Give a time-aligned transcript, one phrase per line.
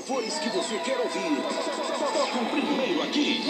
[0.00, 1.36] louvores que você quer ouvir.
[2.12, 3.42] Tocam primeiro aqui.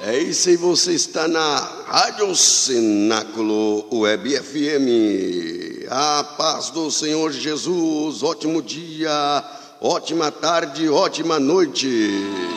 [0.00, 1.56] É isso aí, você está na
[1.86, 5.88] Rádio Cenáculo Web FM.
[5.90, 9.44] A paz do Senhor Jesus, ótimo dia,
[9.80, 12.55] ótima tarde, ótima noite.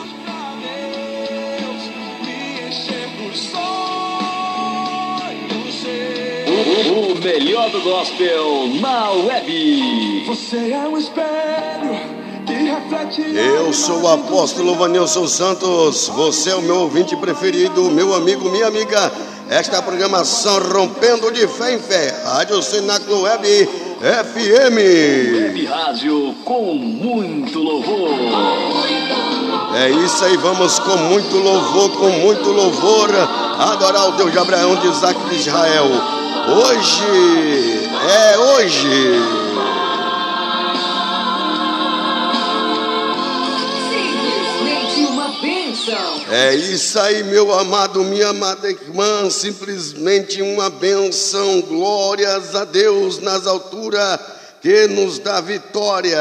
[7.19, 10.23] Melhor do gospel na web.
[10.27, 13.35] Você é um espelho que reflete.
[13.35, 18.67] Eu sou o apóstolo Vanilson Santos, você é o meu ouvinte preferido, meu amigo, minha
[18.67, 19.11] amiga.
[19.49, 23.67] Esta é a programação Rompendo de Fé em Fé, Rádio Cenáculo Web
[23.99, 24.77] FM.
[25.35, 28.09] Web Rádio com muito louvor.
[29.75, 33.09] É isso aí, vamos com muito louvor, com muito louvor,
[33.59, 36.18] adorar o Deus de Abraão, de Isaac e de Israel.
[36.51, 38.89] Hoje, é hoje.
[43.87, 46.21] Simplesmente uma bênção.
[46.31, 53.45] É isso aí, meu amado, minha amada irmã, simplesmente uma benção, glórias a Deus nas
[53.45, 54.19] alturas
[54.59, 56.17] que nos dá vitória.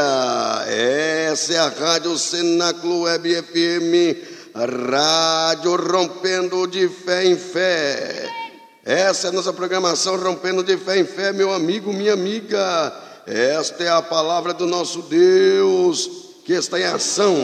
[0.66, 8.47] Essa é a Rádio Cenáculo Web FM, rádio rompendo de fé em fé.
[8.88, 12.90] Essa é a nossa programação rompendo de fé em fé, meu amigo, minha amiga.
[13.26, 16.10] Esta é a palavra do nosso Deus
[16.42, 17.36] que está em ação.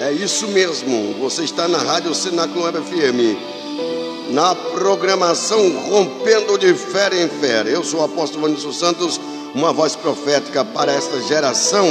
[0.00, 7.28] É isso mesmo, você está na Rádio Web FM, na programação Rompendo de Fé em
[7.28, 7.62] Fé.
[7.66, 9.20] Eu sou o apóstolo Vanilson Santos,
[9.54, 11.86] uma voz profética para esta geração,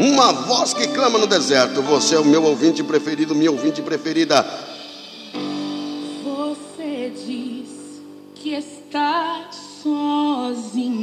[0.00, 1.80] uma voz que clama no deserto.
[1.82, 4.44] Você é o meu ouvinte preferido, minha ouvinte preferida.
[8.96, 10.96] Está sozinho,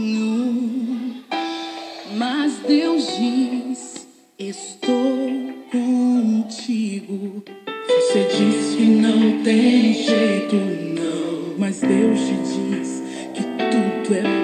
[2.17, 4.07] mas Deus diz:
[4.39, 5.29] Estou
[5.71, 7.43] contigo.
[7.87, 13.03] Você diz que não tem jeito, não, mas Deus te diz
[13.35, 14.42] que tudo é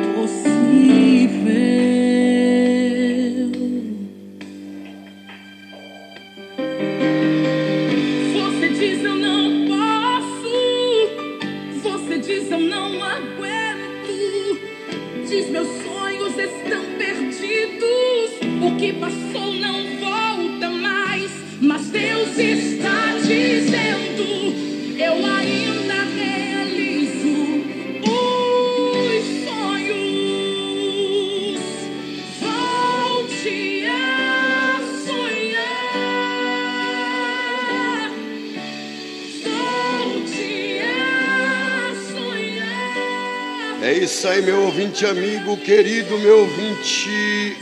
[43.81, 47.57] É isso aí, meu ouvinte amigo, querido, meu ouvinte,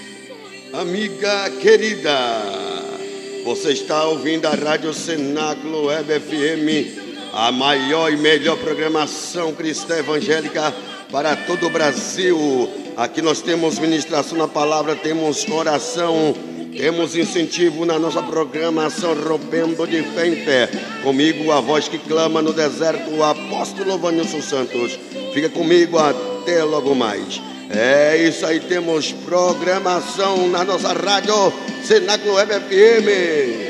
[0.80, 2.16] amiga querida.
[3.44, 10.72] Você está ouvindo a Rádio Cenáculo Web FM, a maior e melhor programação cristã evangélica
[11.12, 12.70] para todo o Brasil.
[12.96, 16.36] Aqui nós temos ministração na palavra, temos oração,
[16.78, 20.70] temos incentivo na nossa programação Rompendo de Fé em Fé.
[21.02, 25.00] Comigo, a voz que clama no deserto, o apóstolo Vanilson Santos.
[25.34, 27.42] Fica comigo até logo mais.
[27.70, 31.52] É isso aí, temos programação na nossa rádio
[31.84, 33.67] Cenáculo Web FM.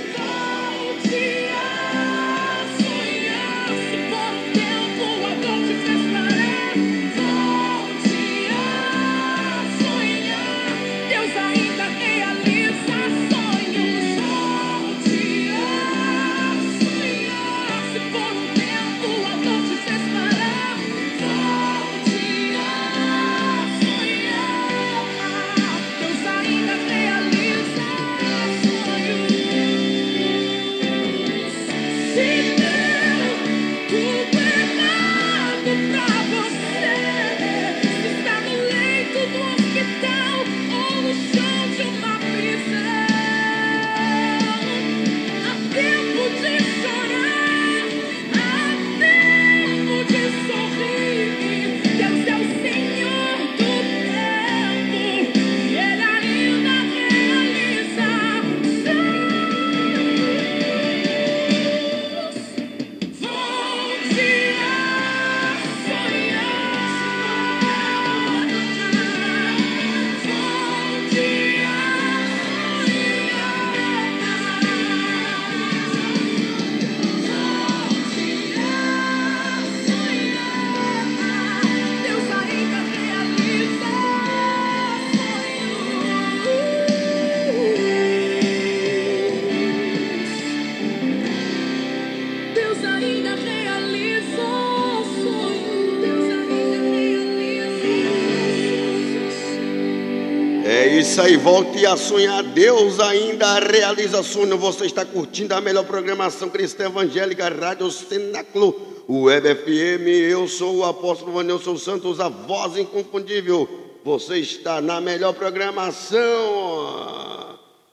[101.48, 102.44] Volte a sonhar.
[102.44, 104.58] Deus ainda realiza sonho.
[104.58, 108.76] Você está curtindo a melhor programação cristã evangélica, Rádio Cenáculo,
[109.08, 110.08] Web FM.
[110.30, 113.70] Eu sou o apóstolo Vanilson Santos, a voz inconfundível.
[114.04, 116.20] Você está na melhor programação.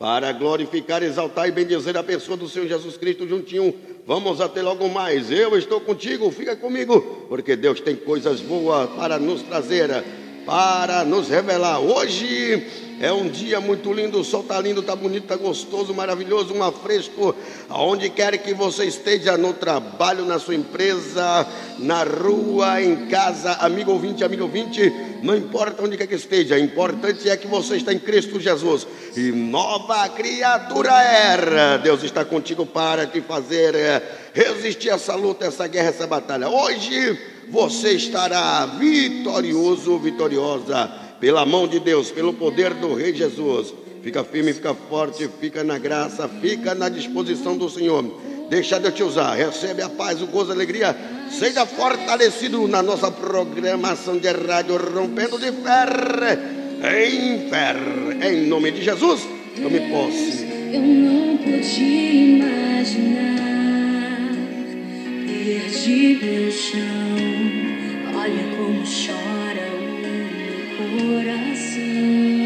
[0.00, 3.72] Para glorificar, exaltar e bendizer a pessoa do Senhor Jesus Cristo juntinho.
[4.04, 5.30] Vamos até logo mais.
[5.30, 10.02] Eu estou contigo, fica comigo, porque Deus tem coisas boas para nos trazer
[10.44, 11.80] para nos revelar.
[11.80, 12.66] Hoje
[13.00, 16.72] é um dia muito lindo, o sol está lindo, está bonito, está gostoso, maravilhoso, um
[16.72, 17.34] fresco.
[17.68, 21.46] Aonde quer que você esteja, no trabalho, na sua empresa,
[21.78, 24.92] na rua, em casa, amigo ouvinte, amigo ouvinte,
[25.22, 28.86] não importa onde quer que esteja, o importante é que você está em Cristo Jesus
[29.16, 31.78] e nova criatura era.
[31.78, 34.02] Deus está contigo para te fazer eh,
[34.32, 36.48] resistir essa luta, essa guerra, essa batalha.
[36.48, 37.18] Hoje
[37.48, 43.72] você estará vitorioso, vitoriosa, pela mão de Deus, pelo poder do Rei Jesus.
[44.02, 48.04] Fica firme, fica forte, fica na graça, fica na disposição do Senhor.
[48.50, 50.94] Deixa Deus te usar, recebe a paz, o gozo, a alegria.
[51.30, 56.38] Seja fortalecido na nossa programação de rádio, rompendo de fé
[57.08, 57.74] em fé.
[58.28, 59.26] Em nome de Jesus,
[59.62, 60.46] tome posse.
[60.74, 63.40] Eu não podia imaginar
[65.26, 66.84] perdi meu chão.
[68.14, 69.33] Olha como chora
[70.98, 72.43] coração.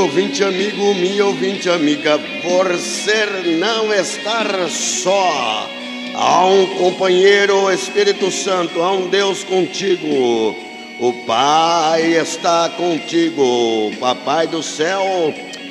[0.00, 2.18] Ouvinte amigo, minha ouvinte amiga.
[2.42, 3.26] Você
[3.58, 5.68] não estar só.
[6.14, 10.56] Há um companheiro, Espírito Santo, há um Deus contigo.
[10.98, 13.92] O Pai está contigo.
[14.00, 15.02] Papai do céu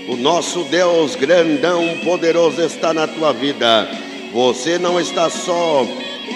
[0.08, 3.90] O nosso Deus grandão, poderoso está na tua vida.
[4.32, 5.88] Você não está só.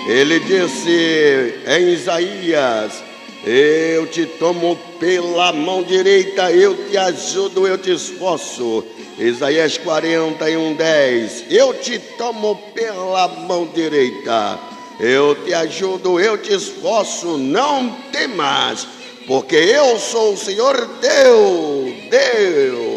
[0.07, 3.03] Ele disse em Isaías:
[3.45, 8.85] Eu te tomo pela mão direita, eu te ajudo, eu te esforço.
[9.19, 11.43] Isaías 41, 10.
[11.49, 14.57] Eu te tomo pela mão direita,
[15.01, 18.87] eu te ajudo, eu te esforço, não temas,
[19.27, 22.92] porque eu sou o Senhor teu Deus.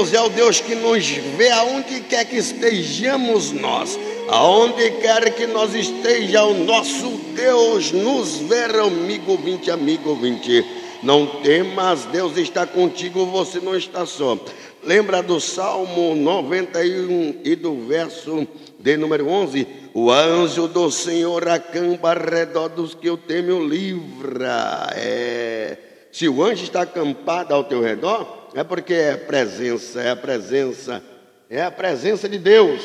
[0.00, 3.98] Deus é o Deus que nos vê aonde quer que estejamos nós.
[4.28, 10.64] Aonde quer que nós esteja, o nosso Deus nos vê, amigo ouvinte, amigo ouvinte.
[11.02, 14.38] Não temas, Deus está contigo, você não está só.
[14.82, 19.66] Lembra do Salmo 91 e do verso de número 11?
[19.92, 24.94] O anjo do Senhor acampa ao redor dos que o temem o livra.
[24.94, 25.76] É.
[26.10, 31.02] Se o anjo está acampado ao teu redor, é porque é presença, é a presença,
[31.48, 32.82] é a presença de Deus.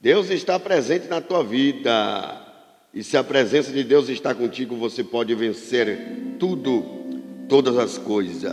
[0.00, 2.40] Deus está presente na tua vida.
[2.92, 6.84] E se a presença de Deus está contigo, você pode vencer tudo,
[7.48, 8.52] todas as coisas.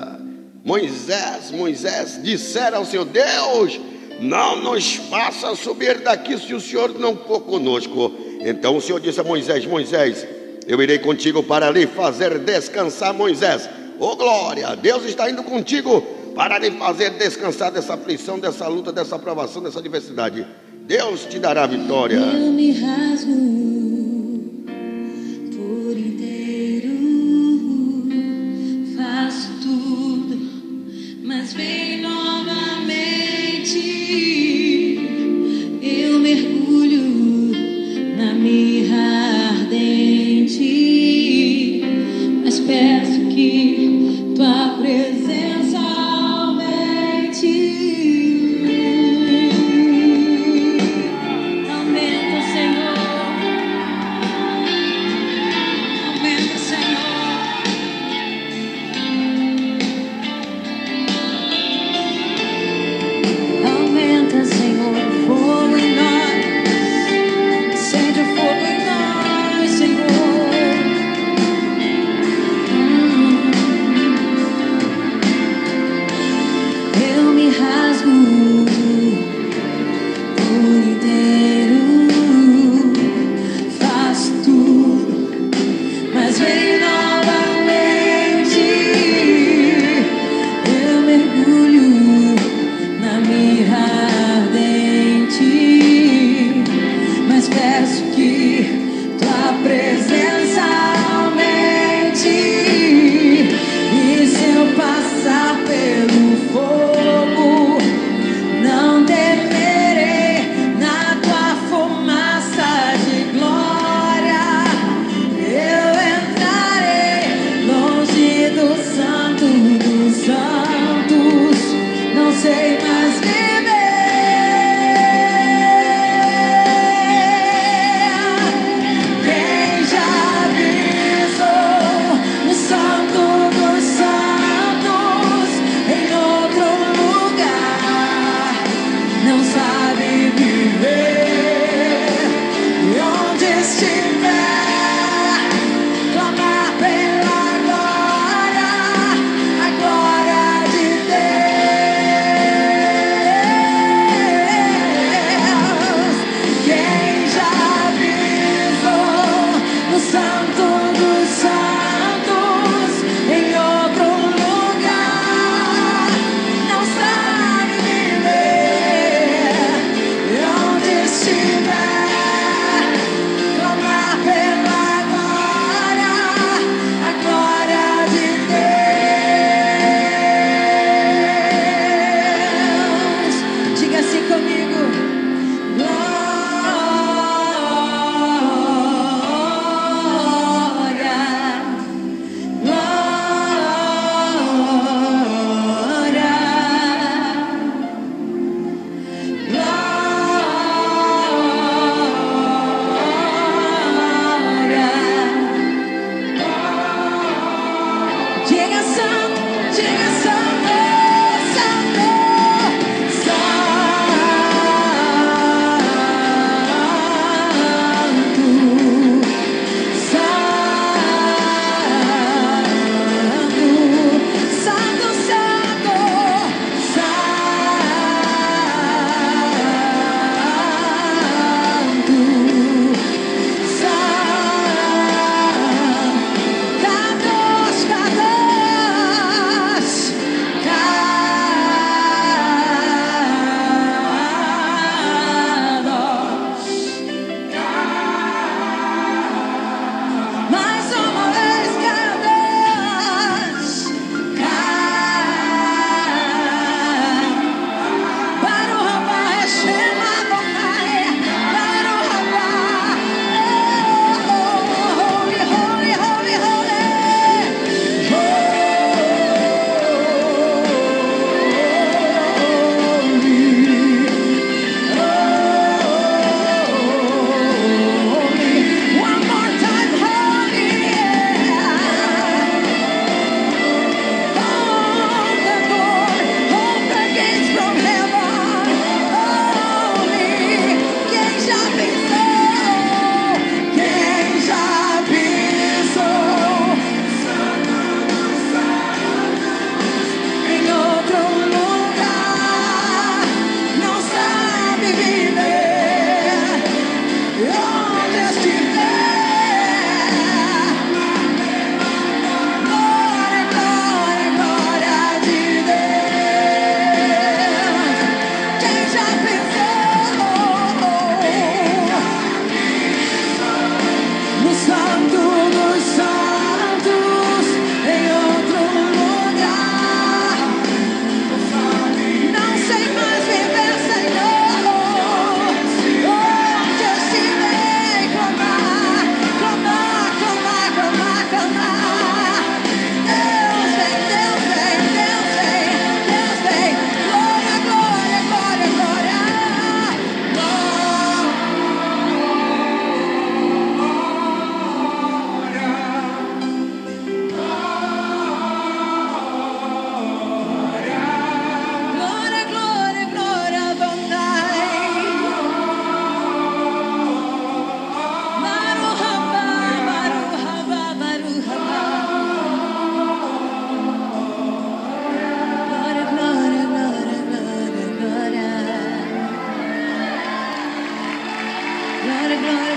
[0.63, 3.79] Moisés, Moisés, disseram ao Senhor: Deus,
[4.20, 8.13] não nos faça subir daqui se o Senhor não for conosco.
[8.39, 10.25] Então o Senhor disse a Moisés: Moisés,
[10.67, 13.70] eu irei contigo para lhe fazer descansar, Moisés.
[14.03, 16.01] Oh glória, Deus está indo contigo
[16.34, 20.43] para lhe fazer descansar dessa aflição, dessa luta, dessa provação, dessa adversidade.
[20.88, 22.15] Deus te dará vitória.
[22.15, 23.31] Eu me rasgo
[25.55, 26.89] por inteiro,
[28.98, 30.36] faço tudo,
[31.24, 33.77] mas vem novamente.
[35.79, 37.03] Eu mergulho
[38.17, 40.63] na mirra ardente,
[42.43, 45.81] mas peço que tua presença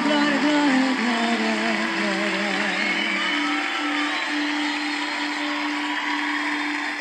[0.04, 1.24] glória, glória, glória.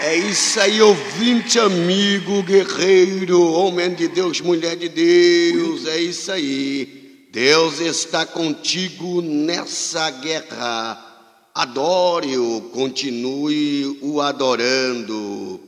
[0.01, 7.27] É isso aí, ouvinte, amigo, guerreiro, homem de Deus, mulher de Deus, é isso aí.
[7.31, 11.11] Deus está contigo nessa guerra.
[11.55, 15.59] Adore-o, continue o adorando.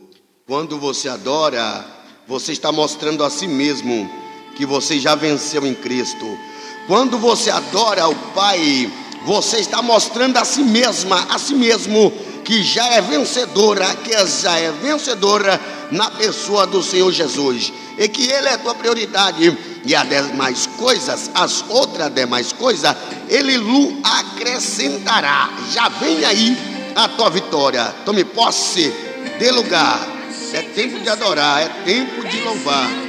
[0.45, 1.83] Quando você adora,
[2.27, 4.07] você está mostrando a si mesmo
[4.55, 6.25] que você já venceu em Cristo.
[6.87, 8.91] Quando você adora o Pai,
[9.25, 12.11] você está mostrando a si mesma, a si mesmo,
[12.43, 15.59] que já é vencedora, que já é vencedora
[15.91, 17.73] na pessoa do Senhor Jesus.
[17.97, 19.57] E que Ele é tua prioridade.
[19.83, 22.95] E as demais coisas, as outras demais coisas,
[23.27, 25.49] Ele lhe acrescentará.
[25.71, 26.57] Já vem aí
[26.95, 27.83] a tua vitória.
[28.05, 28.93] Tome posse,
[29.39, 30.07] dê lugar.
[30.53, 33.04] É tempo de adorar, é tempo de louvar.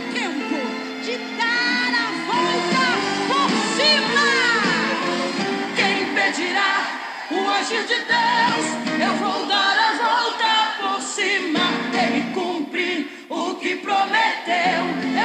[7.67, 8.67] Agir de Deus?
[9.01, 11.59] Eu vou dar a volta por cima.
[11.93, 15.16] Ele cumpre o que prometeu.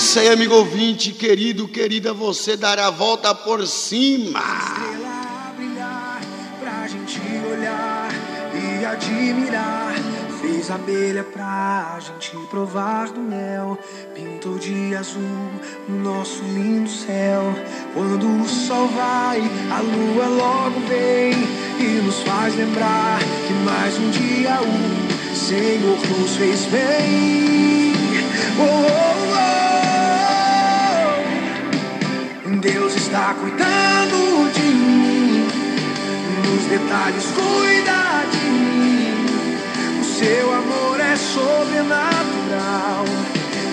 [0.00, 4.40] Isso aí, amigo ouvinte, querido, querida, você dará a volta por cima.
[4.40, 6.20] estrela brilhar
[6.58, 8.08] pra gente olhar
[8.54, 9.94] e admirar.
[10.40, 13.78] Fez abelha pra gente provar do mel.
[14.14, 15.20] Pintou de azul
[15.86, 17.54] o nosso lindo céu.
[17.92, 19.38] Quando o sol vai,
[19.70, 21.34] a lua logo vem
[21.78, 27.92] e nos faz lembrar que mais um dia o Senhor nos fez bem.
[28.58, 29.69] Oh, oh, oh.
[32.60, 35.48] Deus está cuidando de mim,
[36.44, 39.26] nos detalhes cuida de mim.
[39.98, 43.06] O seu amor é sobrenatural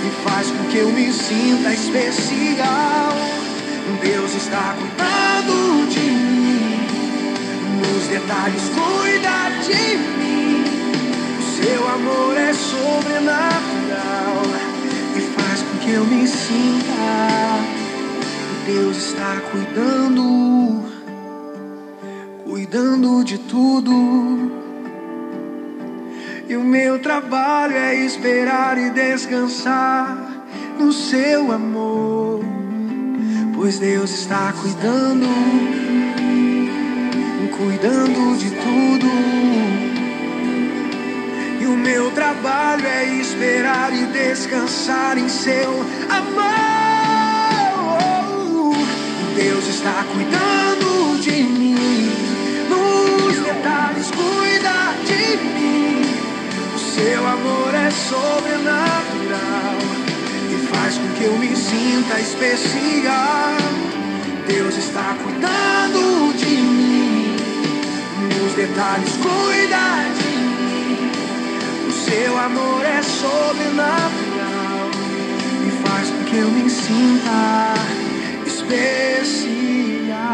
[0.05, 3.11] e faz com que eu me sinta especial.
[4.01, 6.87] Deus está cuidando de mim,
[7.81, 10.63] nos detalhes cuida de mim.
[11.39, 14.43] O seu amor é sobrenatural
[15.13, 17.76] e faz com que eu me sinta.
[18.67, 20.83] Deus está cuidando,
[22.43, 23.93] cuidando de tudo.
[26.49, 30.17] E o meu trabalho é esperar e descansar
[30.77, 32.43] no seu amor,
[33.55, 35.27] pois Deus está cuidando,
[37.55, 39.07] cuidando de tudo.
[41.61, 45.71] E o meu trabalho é esperar e descansar em seu
[46.09, 46.86] amor.
[49.37, 52.11] Deus está cuidando de mim,
[52.67, 56.01] nos detalhes cuida de mim.
[56.73, 59.77] O seu amor é sobrenatural
[60.49, 63.57] e faz com que eu me sinta especial.
[64.47, 67.35] Deus está cuidando de mim,
[68.39, 71.11] nos detalhes cuida de mim.
[71.87, 74.89] O seu amor é sobrenatural
[75.67, 77.96] e faz com que eu me sinta
[78.67, 80.27] especial.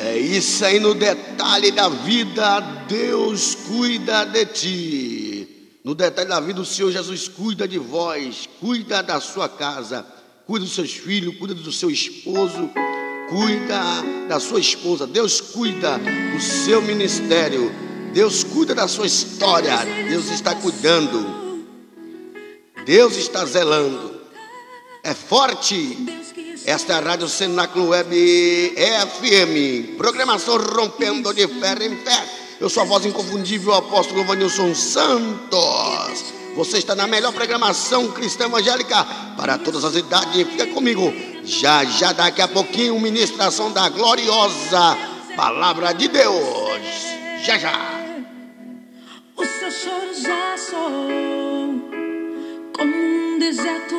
[0.00, 5.48] É isso aí no detalhe da vida, Deus cuida de ti.
[5.84, 10.06] No detalhe da vida, o Senhor Jesus cuida de vós, cuida da sua casa,
[10.46, 12.70] cuida dos seus filhos, cuida do seu esposo,
[13.32, 13.82] cuida
[14.28, 15.06] da sua esposa.
[15.06, 17.72] Deus cuida do seu ministério.
[18.12, 19.78] Deus cuida da sua história.
[20.08, 21.64] Deus está cuidando.
[22.84, 24.20] Deus está zelando.
[25.02, 25.96] É forte.
[26.66, 29.96] Esta é a Rádio Cenáculo Web FM.
[29.96, 32.28] Programação Rompendo de Ferro em Fé.
[32.60, 36.24] Eu sou a voz inconfundível, o apóstolo Vanilson Santos.
[36.54, 39.04] Você está na melhor programação cristã evangélica
[39.36, 40.46] para todas as idades.
[40.46, 41.31] Fica comigo.
[41.44, 44.96] Já, já daqui a pouquinho, ministração da gloriosa
[45.36, 47.06] Palavra de Deus.
[47.42, 47.72] Já, já.
[49.36, 51.80] O seu choro já soou
[52.76, 53.96] como um deserto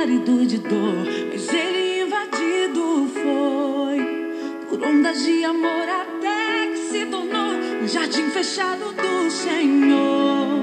[0.00, 7.52] árido de dor, mas ele invadido foi por ondas de amor até que se tornou
[7.82, 10.62] um jardim fechado do Senhor.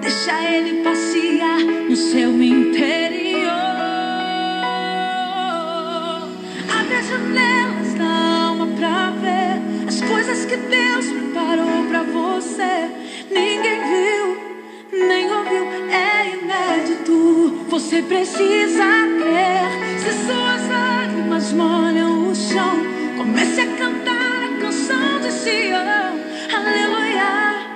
[0.00, 3.75] Deixa ele passear no seu interior.
[6.86, 12.88] abrir as janelas da alma pra ver as coisas que Deus preparou pra você.
[13.30, 17.64] Ninguém viu, nem ouviu, é inédito.
[17.68, 18.84] Você precisa
[19.18, 19.98] crer.
[19.98, 22.76] Se suas lágrimas molham o chão,
[23.16, 26.20] comece a cantar a canção de Sião.
[26.54, 27.66] Aleluia,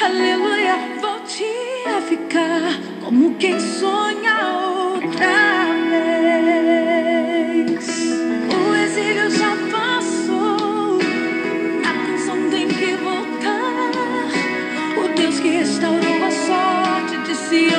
[0.00, 0.78] aleluia.
[1.00, 1.44] Volte
[1.86, 4.34] a ficar como quem sonha
[4.94, 5.49] outra.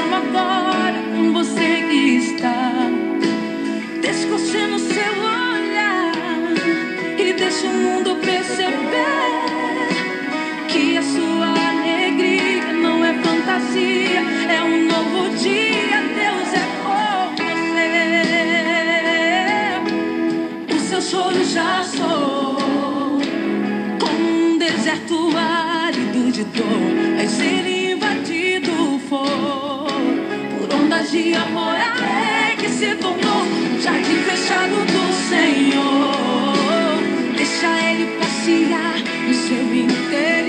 [0.02, 2.72] Sião agora com você que está.
[4.02, 6.12] Descoche no seu olhar
[7.20, 8.80] e deixa o mundo perceber
[10.70, 16.02] que a sua alegria não é fantasia, é um novo dia.
[16.22, 17.92] Deus é por você.
[20.76, 23.20] O seu choro já soou
[24.00, 27.81] como um deserto árido de dor, vai ser
[31.10, 33.44] de amor até que se tornou
[33.82, 36.54] jardim fechado do Senhor.
[37.36, 38.96] Deixa Ele passear
[39.28, 40.40] no seu interior.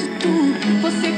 [0.00, 0.28] Inédito.
[0.80, 1.09] Você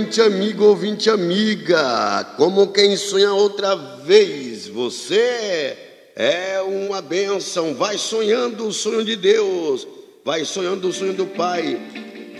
[0.00, 2.24] ouvinte amigo, ouvinte amiga.
[2.38, 5.76] Como quem sonha outra vez, você
[6.16, 7.74] é uma bênção.
[7.74, 9.86] Vai sonhando o sonho de Deus,
[10.24, 11.78] vai sonhando o sonho do Pai,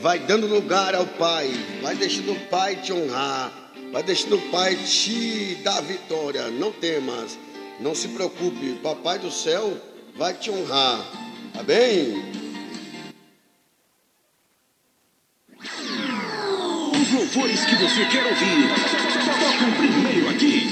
[0.01, 1.51] vai dando lugar ao Pai,
[1.83, 3.53] vai deixando o Pai te honrar,
[3.93, 6.49] vai deixando o Pai te dar vitória.
[6.49, 7.39] Não temas,
[7.79, 9.77] não se preocupe, Papai do céu
[10.17, 10.99] vai te honrar.
[11.53, 12.30] Tá bem?
[17.35, 18.69] Louvores que você quer ouvir.
[19.39, 20.69] Tocam primeiro aqui.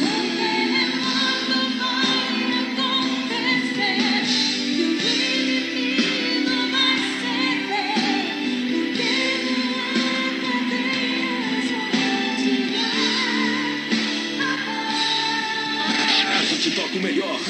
[16.28, 17.40] A gente toca o melhor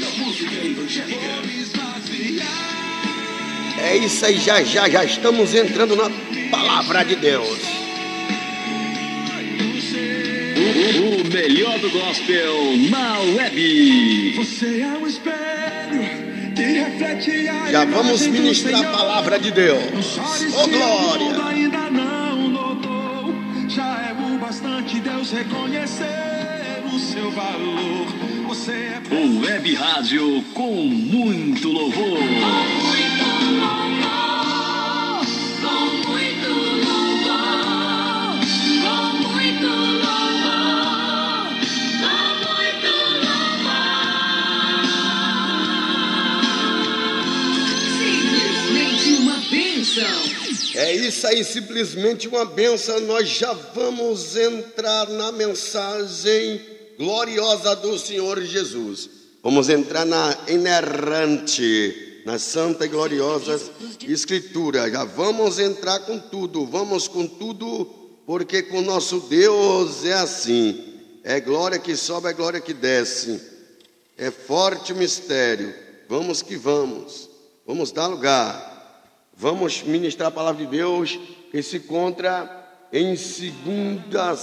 [0.00, 1.22] da música evangélica.
[3.78, 6.10] É isso aí, já já já estamos entrando na
[6.50, 7.71] palavra de Deus.
[11.32, 14.34] Melhor do gospel na web.
[14.36, 20.18] Você é um espelho que reflete a Já vamos ministrar a palavra de Deus.
[20.54, 21.46] Oh glória!
[21.46, 23.34] ainda não notou.
[23.68, 28.06] Já é o bastante Deus reconhecer o seu valor.
[28.48, 32.18] Você é O Web Rádio com muito louvor.
[32.94, 34.21] Simplesmente
[50.94, 53.00] isso aí, simplesmente uma benção.
[53.00, 56.60] Nós já vamos entrar na mensagem
[56.98, 59.08] gloriosa do Senhor Jesus.
[59.42, 63.70] Vamos entrar na inerrante nas santa e gloriosas
[64.06, 64.90] escrituras.
[64.92, 67.84] Já vamos entrar com tudo, vamos com tudo,
[68.26, 71.00] porque com nosso Deus é assim.
[71.24, 73.40] É glória que sobe, é glória que desce.
[74.16, 75.74] É forte o mistério.
[76.08, 77.28] Vamos que vamos.
[77.66, 78.71] Vamos dar lugar.
[79.42, 81.18] Vamos ministrar a palavra de Deus
[81.50, 84.40] que se encontra em segundas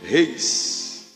[0.00, 1.08] reis.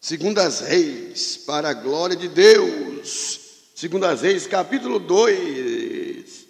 [0.00, 3.38] Segundas Reis, para a glória de Deus.
[3.74, 6.46] Segundas Reis, capítulo 2.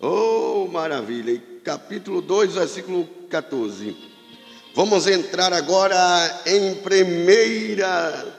[0.00, 1.42] Oh, maravilha!
[1.64, 3.96] Capítulo 2, versículo 14.
[4.74, 8.36] Vamos entrar agora em primeira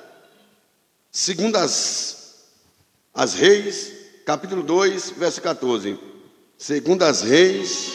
[1.09, 2.35] Segundas
[3.15, 5.97] as Reis, capítulo 2, verso 14.
[6.57, 7.93] Segundas Reis,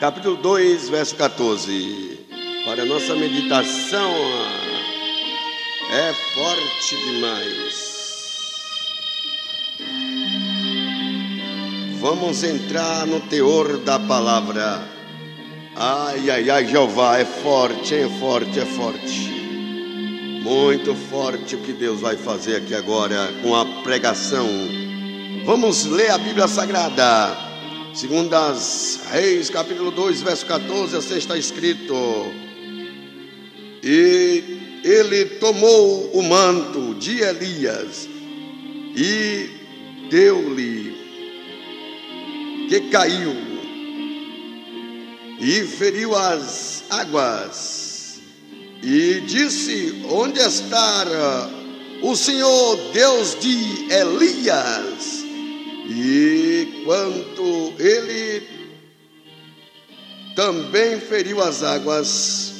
[0.00, 2.26] capítulo 2, verso 14.
[2.64, 4.12] Para a nossa meditação,
[5.90, 7.96] é forte demais.
[12.00, 14.86] Vamos entrar no teor da palavra.
[15.74, 19.35] Ai, ai, ai, Jeová, é forte, é forte, é forte.
[20.46, 24.48] Muito forte o que Deus vai fazer aqui agora com a pregação.
[25.44, 27.36] Vamos ler a Bíblia Sagrada.
[27.92, 31.96] Segundas Reis, capítulo 2, verso 14, assim está escrito.
[33.82, 34.44] E
[34.84, 38.08] ele tomou o manto de Elias
[38.94, 39.50] e
[40.08, 40.94] deu-lhe,
[42.68, 43.34] que caiu,
[45.40, 47.85] e feriu as águas,
[48.86, 51.04] e disse: Onde está
[52.02, 55.24] o Senhor Deus de Elias?
[55.88, 58.46] E quanto ele
[60.36, 62.54] também feriu as águas,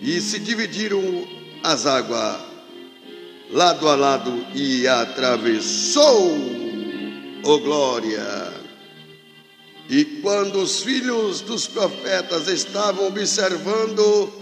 [0.00, 1.28] e se dividiram
[1.62, 2.40] as águas
[3.50, 6.34] lado a lado e atravessou,
[7.44, 8.50] oh glória.
[9.90, 14.41] E quando os filhos dos profetas estavam observando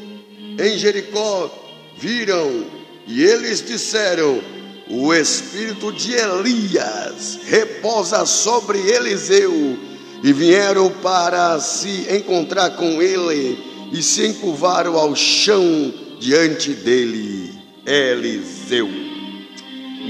[0.60, 1.50] em Jericó,
[1.96, 2.66] viram
[3.06, 4.40] e eles disseram:
[4.88, 9.90] O espírito de Elias repousa sobre Eliseu.
[10.22, 13.58] E vieram para se encontrar com ele
[13.90, 17.54] e se encurvaram ao chão diante dele,
[17.86, 18.86] Eliseu.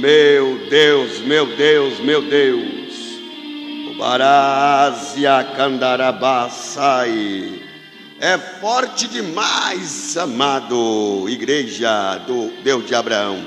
[0.00, 2.90] Meu Deus, meu Deus, meu Deus.
[3.96, 7.69] Barazia Candarabaçai.
[8.20, 13.42] É forte demais, amado igreja do Deus de Abraão.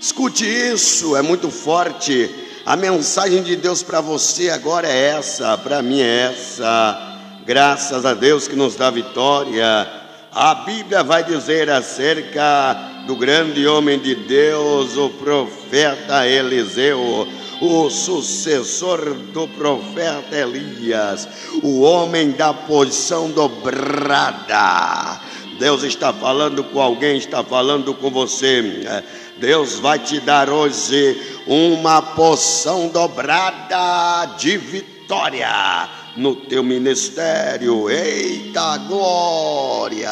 [0.00, 2.28] Escute isso, é muito forte.
[2.66, 7.18] A mensagem de Deus para você agora é essa, para mim é essa.
[7.46, 10.00] Graças a Deus que nos dá vitória
[10.32, 17.26] a Bíblia vai dizer acerca do grande homem de Deus, o profeta Eliseu,
[17.60, 21.28] o sucessor do profeta Elias,
[21.62, 25.20] o homem da posição dobrada.
[25.58, 29.02] Deus está falando com alguém, está falando com você.
[29.36, 37.90] Deus vai te dar hoje uma poção dobrada de vitória no teu ministério.
[37.90, 40.10] Eita glória!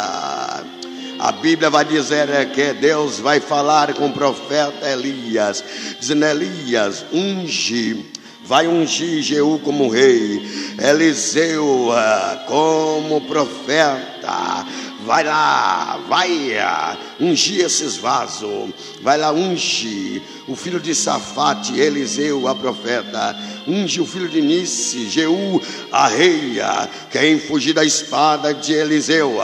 [1.18, 5.64] A Bíblia vai dizer que Deus vai falar com o profeta Elias,
[5.98, 8.06] dizendo: Elias, unge,
[8.44, 10.40] vai ungir Jeú como rei,
[10.78, 14.64] Eliseu ah, como profeta.
[15.04, 18.70] Vai lá, vai ah, ungir esses vasos,
[19.02, 23.36] vai lá ungir o filho de Safate, Eliseu, a profeta.
[23.68, 25.60] Unge o filho de Nice, Jeú,
[25.92, 29.38] a reia, quem fugir da espada de Eliseu,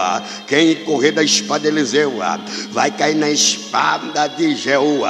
[0.46, 2.14] quem correr da espada de Eliseu,
[2.70, 5.02] vai cair na espada de Jeú,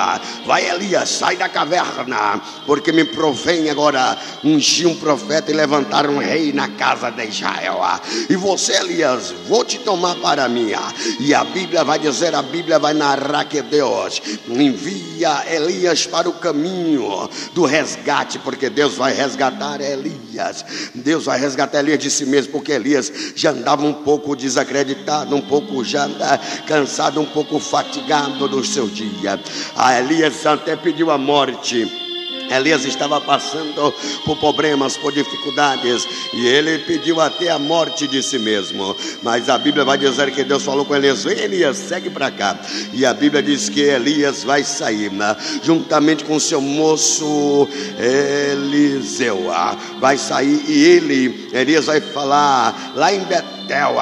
[0.44, 6.18] vai Elias, sai da caverna, porque me provém agora ungir um profeta e levantar um
[6.18, 7.82] rei na casa de Israel,
[8.28, 10.72] e você Elias, vou te tomar para mim,
[11.20, 16.34] e a Bíblia vai dizer, a Bíblia vai narrar que Deus envia Elias para o
[16.34, 20.64] caminho do resgate, porque Deus vai vai resgatar Elias.
[20.94, 25.42] Deus vai resgatar Elias de si mesmo, porque Elias já andava um pouco desacreditado, um
[25.42, 26.08] pouco já
[26.66, 29.38] cansado, um pouco fatigado do seu dia.
[29.76, 32.13] A Elias até pediu a morte.
[32.50, 33.92] Elias estava passando
[34.24, 38.96] por problemas, por dificuldades, e ele pediu até a morte de si mesmo.
[39.22, 42.58] Mas a Bíblia vai dizer que Deus falou com Elias: Vem, Elias, segue para cá.
[42.92, 45.36] E a Bíblia diz que Elias vai sair, né?
[45.62, 49.50] juntamente com seu moço Eliseu.
[49.50, 53.96] Ah, vai sair e ele, Elias, vai falar lá em Betel Betel.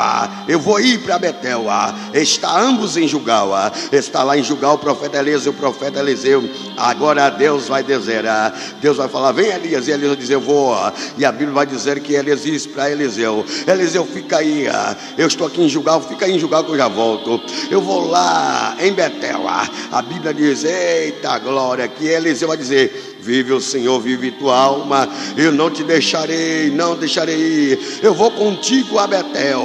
[0.48, 1.64] Eu vou ir para Betel.
[2.12, 3.50] Está ambos em Jugal.
[3.90, 6.48] Está lá em Jugal o profeta Elias e o profeta Eliseu.
[6.76, 9.88] Agora Deus vai dizer: ah, Deus vai falar, vem Elias.
[9.88, 10.76] E Elias vai dizer: vou.
[11.16, 14.66] E a Bíblia vai dizer que Elias disse para Eliseu: Eliseu, fica aí.
[14.68, 17.40] Ah, eu estou aqui em Jugal, fica aí em Jugal que eu já volto.
[17.70, 19.42] Eu vou lá em Betel.
[19.48, 25.08] A Bíblia diz: eita glória, que Eliseu vai dizer Vive o Senhor, vive tua alma.
[25.36, 28.00] Eu não te deixarei, não deixarei ir.
[28.02, 29.64] Eu vou contigo a Betel.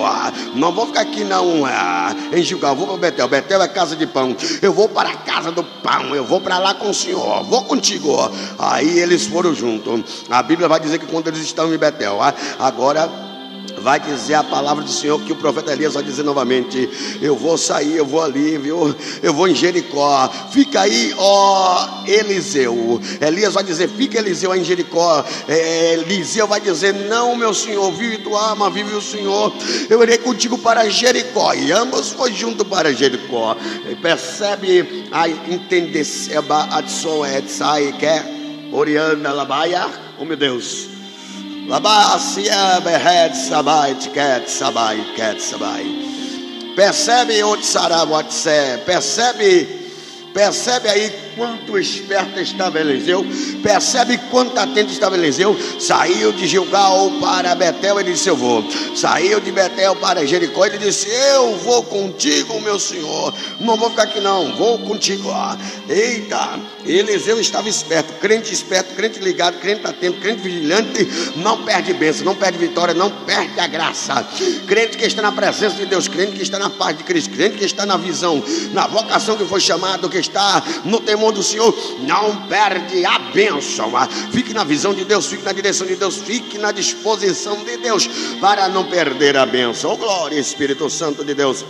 [0.53, 2.75] Não vou ficar aqui não ah, em Gilgal.
[2.75, 3.27] Vou para Betel.
[3.27, 4.37] Betel é casa de pão.
[4.61, 6.15] Eu vou para a casa do pão.
[6.15, 7.43] Eu vou para lá com o Senhor.
[7.45, 8.15] Vou contigo.
[8.59, 10.23] Aí eles foram juntos.
[10.29, 13.26] A Bíblia vai dizer que quando eles estão em Betel, ah, agora
[13.87, 16.89] vai dizer a palavra do Senhor que o profeta Elias vai dizer novamente:
[17.21, 18.93] Eu vou sair, eu vou ali, viu?
[19.23, 20.29] Eu vou em Jericó.
[20.51, 22.99] Fica aí, ó Eliseu.
[23.21, 25.23] Elias vai dizer: Fica Eliseu em Jericó.
[25.47, 29.53] É, Eliseu vai dizer: Não, meu senhor, vive tua alma, vive o Senhor.
[29.89, 31.53] Eu irei contigo para Jericó.
[31.53, 33.55] E ambos foi junto para Jericó.
[34.01, 36.05] Percebe a entender
[36.69, 39.87] a Etsai, que é Oriana Labaia?
[40.19, 40.96] Oh meu Deus.
[46.75, 49.86] Percebe onde Sarabotse, percebe,
[50.33, 53.25] percebe aí quanto esperto estava Eliseu,
[53.61, 55.57] percebe quanto atento estava Eliseu.
[55.79, 58.63] Saiu de Gilgal para Betel, ele disse: Eu vou.
[58.95, 63.33] Saiu de Betel para Jericó, ele disse: Eu vou contigo, meu senhor.
[63.59, 65.31] Não vou ficar aqui, não, vou contigo.
[65.89, 71.07] Eita, Eliseu estava esperto, crente esperto, crente ligado, crente atento, crente vigilante.
[71.37, 74.25] Não perde bênção, não perde vitória, não perde a graça.
[74.65, 77.57] Crente que está na presença de Deus, crente que está na paz de Cristo, crente
[77.57, 81.75] que está na visão, na vocação que foi chamado, que está no temor do Senhor,
[81.99, 83.95] não perde a bênção.
[83.95, 87.77] Ah, fique na visão de Deus, fique na direção de Deus, fique na disposição de
[87.77, 88.07] Deus
[88.39, 89.93] para não perder a bênção.
[89.93, 91.65] Oh, glória, Espírito Santo de Deus.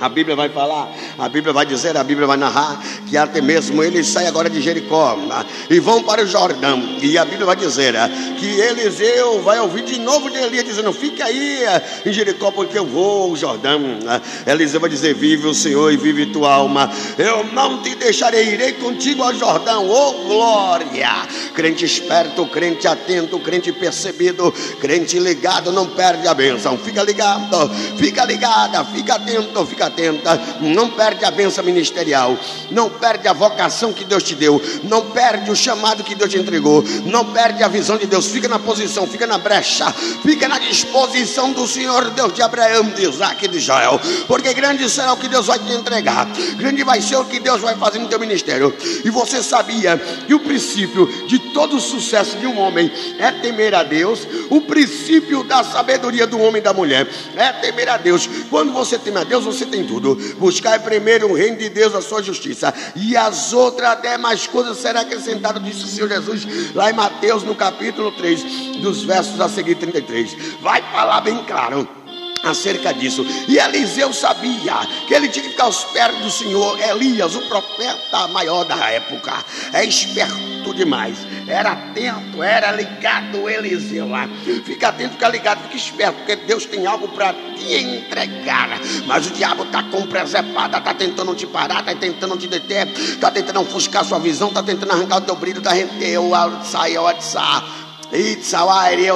[0.00, 3.82] A Bíblia vai falar, a Bíblia vai dizer, a Bíblia vai narrar que até mesmo
[3.82, 6.82] eles saem agora de Jericó né, e vão para o Jordão.
[7.00, 10.92] E a Bíblia vai dizer é, que Eliseu vai ouvir de novo de Elias dizendo:
[10.92, 13.78] Fica aí é, em Jericó, porque eu vou ao Jordão.
[13.78, 14.20] Né.
[14.46, 16.90] Eliseu vai dizer: Vive o Senhor e vive tua alma.
[17.16, 19.88] Eu não te deixarei, irei contigo ao Jordão.
[19.88, 21.10] Oh glória!
[21.54, 26.76] Crente esperto, crente atento, crente percebido, crente ligado, não perde a bênção.
[26.76, 32.36] Fica ligado, fica ligada, fica atento, fica atenta, não perde a benção ministerial,
[32.70, 36.38] não perde a vocação que Deus te deu, não perde o chamado que Deus te
[36.38, 39.90] entregou, não perde a visão de Deus, fica na posição, fica na brecha,
[40.22, 44.88] fica na disposição do Senhor Deus de Abraão, de Isaac e de Israel, porque grande
[44.88, 46.26] será o que Deus vai te entregar,
[46.56, 48.74] grande vai ser o que Deus vai fazer no teu ministério.
[49.04, 53.74] E você sabia que o princípio de todo o sucesso de um homem é temer
[53.74, 58.28] a Deus, o princípio da sabedoria do homem e da mulher é temer a Deus.
[58.50, 60.14] Quando você teme a Deus, você tem tudo.
[60.38, 65.00] Buscar primeiro o reino de Deus, a sua justiça, e as outras demais coisas serão
[65.00, 69.74] acrescentadas, disse o Senhor Jesus, lá em Mateus, no capítulo 3, dos versos a seguir
[69.76, 70.36] 33.
[70.60, 72.03] Vai falar bem claro
[72.44, 73.24] acerca disso.
[73.48, 74.74] E Eliseu sabia
[75.06, 76.78] que ele tinha que ficar aos pés do Senhor.
[76.80, 81.18] Elias, o profeta maior da época, é esperto demais.
[81.46, 84.28] Era atento, era ligado Eliseu lá.
[84.64, 88.80] Fica atento, fica ligado, fica esperto, porque Deus tem algo para te entregar.
[89.06, 93.30] Mas o diabo está com preservada, está tentando te parar, está tentando te deter, está
[93.30, 96.04] tentando ofuscar sua visão, está tentando arrancar o teu brilho da gente.
[96.04, 96.30] Eu,
[96.64, 97.04] sai, eu,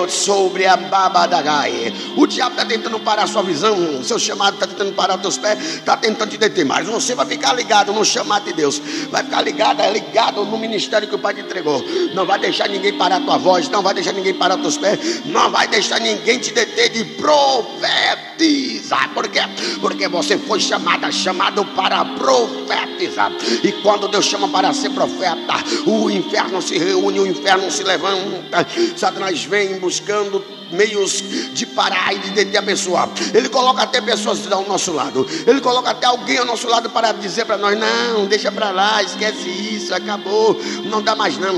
[0.09, 1.93] sobre a babadagai.
[2.17, 5.39] O diabo está tentando parar a sua visão, seu chamado está tentando parar os teus
[5.39, 8.81] pés, está tentando te deter, mas você vai ficar ligado no chamado de Deus,
[9.11, 11.83] vai ficar ligado, ligado no ministério que o Pai te entregou.
[12.15, 14.77] Não vai deixar ninguém parar a tua voz, não vai deixar ninguém parar os teus
[14.77, 19.11] pés, não vai deixar ninguém te deter de profetizar.
[19.15, 19.41] Por quê?
[19.81, 23.33] Porque você foi chamada, chamado para profetizar.
[23.63, 25.55] E quando Deus chama para ser profeta,
[25.87, 32.19] o inferno se reúne, o inferno se levanta Satanás vem buscando meios de parar e
[32.19, 33.09] de, de abençoar.
[33.35, 35.27] Ele coloca até pessoas ao nosso lado.
[35.47, 39.03] Ele coloca até alguém ao nosso lado para dizer para nós: não, deixa para lá,
[39.03, 41.57] esquece isso, acabou, não dá mais não.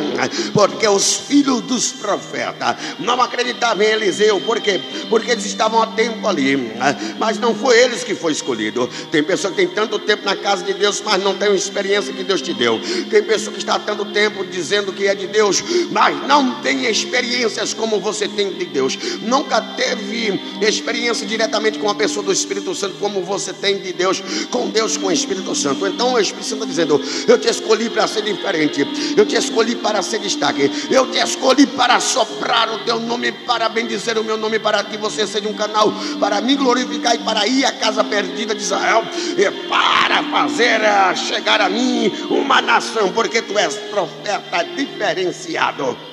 [0.52, 4.80] Porque os filhos dos profetas não acreditavam em Eliseu, por quê?
[5.08, 6.72] Porque eles estavam há tempo ali,
[7.18, 8.88] mas não foi eles que foi escolhido.
[9.10, 12.12] Tem pessoa que tem tanto tempo na casa de Deus, mas não tem a experiência
[12.12, 12.80] que Deus te deu.
[13.10, 16.86] Tem pessoa que está há tanto tempo dizendo que é de Deus, mas não tem
[16.86, 18.98] experiências como você tem de Deus.
[19.22, 24.22] Nunca teve experiência diretamente com a pessoa do Espírito Santo, como você tem de Deus,
[24.50, 25.86] com Deus, com o Espírito Santo.
[25.86, 28.86] Então o Espírito Santo está dizendo: Eu te escolhi para ser diferente,
[29.16, 33.68] eu te escolhi para ser destaque, eu te escolhi para soprar o teu nome, para
[33.68, 37.46] bendizer o meu nome, para que você seja um canal para me glorificar e para
[37.46, 39.04] ir à casa perdida de Israel,
[39.36, 46.09] e para fazer eh, chegar a mim uma nação, porque tu és profeta diferenciado.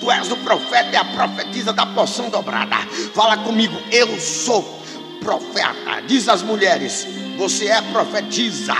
[0.00, 2.76] Tu és o profeta e a profetisa da porção dobrada.
[3.14, 4.82] Fala comigo, eu sou
[5.20, 6.00] profeta.
[6.06, 8.74] Diz às mulheres, você é profetisa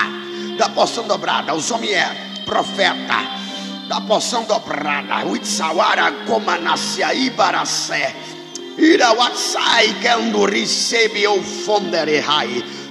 [0.56, 1.54] da porção dobrada.
[1.54, 3.16] Os homens é profeta
[3.86, 5.26] da porção dobrada.
[5.26, 8.16] Uitsawara komanasia ibarasé.
[8.78, 11.42] Ira watsai kendo recebe o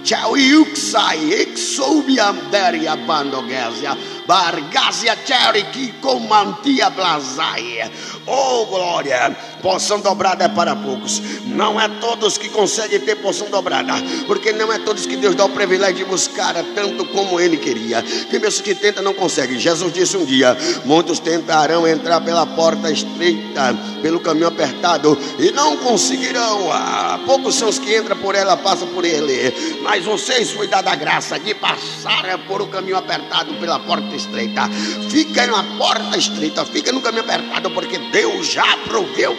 [0.03, 3.97] Tchau iuksai exoubiandere abandogésia.
[4.25, 7.89] Bargásia Cheriki comantia blazai.
[8.25, 9.35] Oh glória!
[9.61, 11.21] Poção dobrada é para poucos.
[11.45, 13.93] Não é todos que conseguem ter poção dobrada,
[14.25, 18.01] porque não é todos que Deus dá o privilégio de buscar tanto como Ele queria.
[18.01, 19.59] Tem pessoas que tentam não conseguem.
[19.59, 25.77] Jesus disse um dia: muitos tentarão entrar pela porta estreita, pelo caminho apertado e não
[25.77, 26.71] conseguirão.
[26.71, 29.53] Ah, poucos são os que entram por ela, passam por ele.
[29.81, 34.69] Mas vocês foi dada a graça de passar por o caminho apertado pela porta estreita.
[35.09, 39.35] Fica na porta estreita, fica no caminho apertado, porque Deus já proveu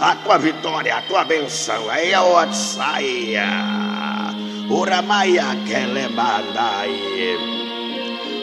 [0.00, 1.88] a tua vitória, a tua benção.
[1.90, 3.46] Aí é o saia.
[4.68, 7.65] Uramaia kelemandai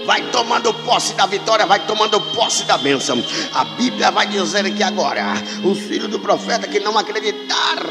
[0.05, 3.23] vai tomando posse da vitória, vai tomando posse da bênção.
[3.53, 5.33] A Bíblia vai dizer que agora,
[5.63, 7.83] os filhos do profeta que não acreditaram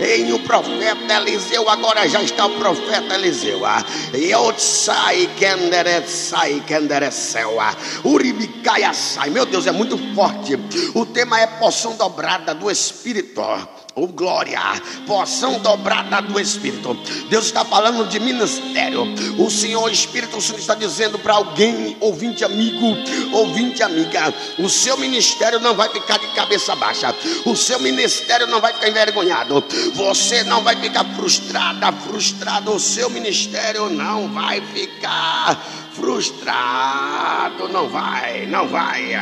[0.00, 3.60] em o profeta Eliseu, agora já está o profeta Eliseu.
[8.04, 9.30] Uribicaia sai.
[9.30, 10.58] Meu Deus, é muito forte.
[10.94, 13.42] O tema é poção dobrada do Espírito.
[13.96, 14.60] Oh glória,
[15.06, 16.94] porção dobrada do Espírito.
[17.30, 19.04] Deus está falando de ministério.
[19.38, 22.86] O Senhor Espírito Santo está dizendo para alguém, ouvinte amigo,
[23.32, 27.14] ouvinte amiga, o seu ministério não vai ficar de cabeça baixa.
[27.44, 29.62] O seu ministério não vai ficar envergonhado.
[29.94, 32.74] Você não vai ficar frustrada, frustrado.
[32.74, 37.68] O seu ministério não vai ficar frustrado.
[37.68, 39.14] Não vai, não vai.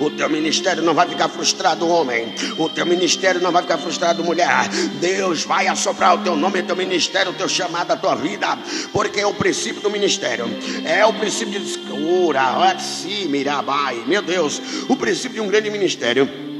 [0.00, 2.34] O teu ministério não vai ficar frustrado, homem.
[2.58, 4.68] O teu ministério não vai ficar frustrado, mulher.
[5.00, 8.58] Deus vai assoprar o teu nome, o teu ministério, o teu chamado, a tua vida.
[8.92, 10.46] Porque é o princípio do ministério.
[10.84, 11.84] É o princípio de.
[14.06, 16.53] Meu Deus, o princípio de um grande ministério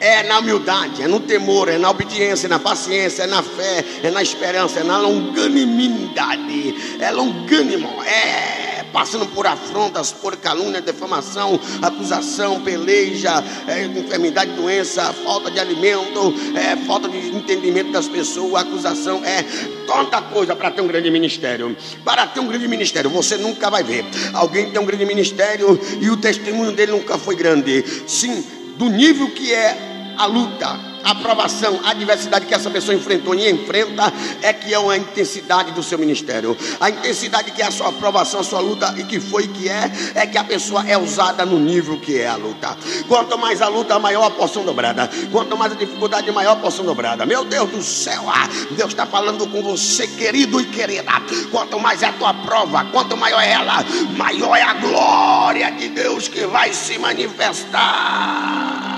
[0.00, 3.84] é na humildade, é no temor, é na obediência, é na paciência, é na fé,
[4.02, 11.60] é na esperança, é na longanimidade, é longânimo, é passando por afrontas, por calúnia, defamação,
[11.80, 19.22] acusação, peleja, é, enfermidade, doença, falta de alimento, é, falta de entendimento das pessoas, acusação,
[19.24, 19.44] é
[19.86, 21.76] tanta coisa para ter um grande ministério.
[22.04, 26.10] Para ter um grande ministério, você nunca vai ver alguém tem um grande ministério e
[26.10, 27.84] o testemunho dele nunca foi grande.
[28.06, 28.44] Sim,
[28.76, 29.89] do nível que é
[30.20, 34.12] a luta, a aprovação, a adversidade que essa pessoa enfrentou e enfrenta
[34.42, 36.54] é que é a intensidade do seu ministério.
[36.78, 39.90] A intensidade que é a sua aprovação, a sua luta e que foi que é,
[40.14, 42.76] é que a pessoa é usada no nível que é a luta.
[43.08, 45.08] Quanto mais a luta, maior a porção dobrada.
[45.32, 47.24] Quanto mais a dificuldade, maior a porção dobrada.
[47.24, 51.12] Meu Deus do céu, ah, Deus está falando com você, querido e querida.
[51.50, 53.82] Quanto mais é a tua prova, quanto maior é ela,
[54.18, 58.90] maior é a glória de Deus que vai se manifestar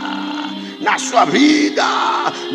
[0.82, 1.84] na sua vida,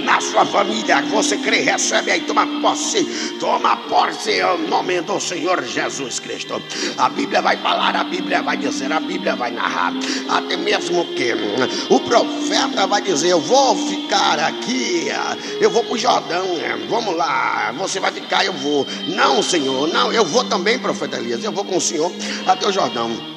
[0.03, 1.01] na sua família.
[1.03, 3.03] Você crê, recebe aí, toma posse,
[3.39, 6.61] toma posse em nome do Senhor Jesus Cristo.
[6.97, 9.93] A Bíblia vai falar, a Bíblia vai dizer, a Bíblia vai narrar.
[10.29, 11.33] Até mesmo que
[11.89, 15.07] o profeta vai dizer: Eu vou ficar aqui,
[15.59, 16.45] eu vou para o Jordão,
[16.89, 18.85] vamos lá, você vai ficar, eu vou.
[19.07, 22.11] Não, Senhor, não, eu vou também, profeta Elias, eu vou com o Senhor
[22.45, 23.36] até o Jordão.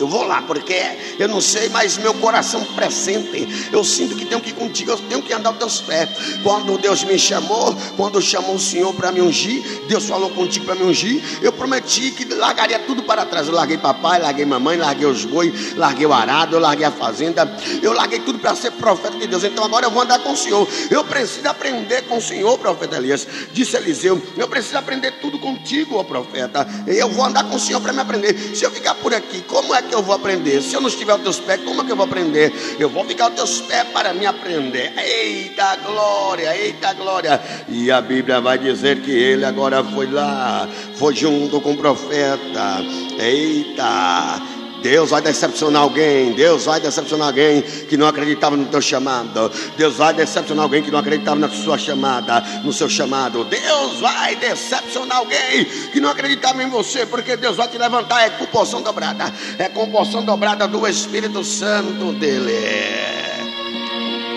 [0.00, 0.80] Eu vou lá, porque
[1.18, 3.70] eu não sei, mas meu coração pressente.
[3.72, 6.08] Eu sinto que tenho que ir contigo, eu tenho que andar aos teus pés.
[6.42, 10.74] Quando Deus me chamou, quando chamou o Senhor para me ungir, Deus falou contigo para
[10.74, 11.22] me ungir.
[11.42, 13.46] Eu prometi que largaria tudo para trás.
[13.46, 17.50] Eu larguei papai, larguei mamãe, larguei os bois, larguei o arado, eu larguei a fazenda.
[17.82, 19.44] Eu larguei tudo para ser profeta de Deus.
[19.44, 20.66] Então agora eu vou andar com o Senhor.
[20.90, 23.26] Eu preciso aprender com o Senhor, profeta Elias.
[23.52, 26.66] Disse Eliseu: Eu preciso aprender tudo contigo, ó profeta.
[26.86, 28.56] Eu vou andar com o Senhor para me aprender.
[28.56, 30.60] Se eu ficar por aqui, como é que eu vou aprender?
[30.62, 32.52] Se eu não estiver aos teus pés, como é que eu vou aprender?
[32.78, 34.92] Eu vou ficar aos teus pés para me aprender.
[34.96, 37.40] Eita glória, eita glória.
[37.68, 42.78] E a Bíblia vai dizer que ele agora foi lá, foi junto com o profeta.
[43.18, 44.59] Eita.
[44.82, 46.32] Deus vai decepcionar alguém.
[46.32, 49.50] Deus vai decepcionar alguém que não acreditava no teu chamado.
[49.76, 53.44] Deus vai decepcionar alguém que não acreditava na sua chamada, no seu chamado.
[53.44, 58.24] Deus vai decepcionar alguém que não acreditava em você, porque Deus vai te levantar.
[58.24, 59.32] É com porção dobrada.
[59.58, 63.00] É com porção dobrada do Espírito Santo dele.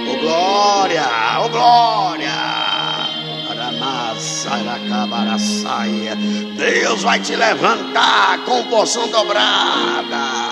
[0.10, 1.06] Oh glória,
[1.44, 2.73] oh glória.
[6.58, 10.44] Deus vai te levantar com porção dobrada.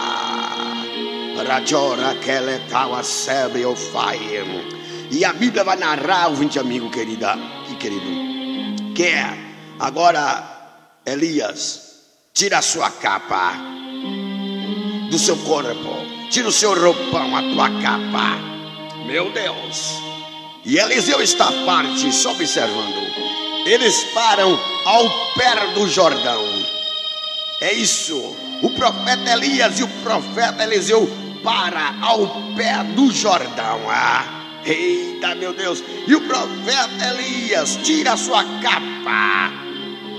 [1.48, 3.64] Rajora Keletawa Sebre
[5.10, 7.38] E a Bíblia vai narrar, ouvinte amigo, querida
[7.70, 9.38] e querido, que é
[9.80, 11.82] agora Elias,
[12.34, 13.54] tira a sua capa
[15.10, 18.52] do seu corpo, tira o seu roupão, a tua capa.
[19.06, 20.00] Meu Deus.
[20.64, 23.02] E Eliseu está parte, só observando.
[23.66, 26.44] Eles param ao pé do Jordão.
[27.62, 28.18] É isso.
[28.62, 31.10] O profeta Elias e o profeta Eliseu
[31.44, 33.82] para ao pé do Jordão.
[33.88, 34.24] Ah,
[34.66, 35.84] eita, meu Deus.
[36.08, 39.52] E o profeta Elias tira a sua capa,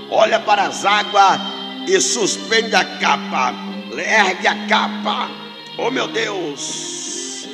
[0.09, 1.39] olha para as águas
[1.87, 3.53] e suspende a capa,
[3.97, 5.29] ergue a capa.
[5.77, 7.47] Oh, meu Deus.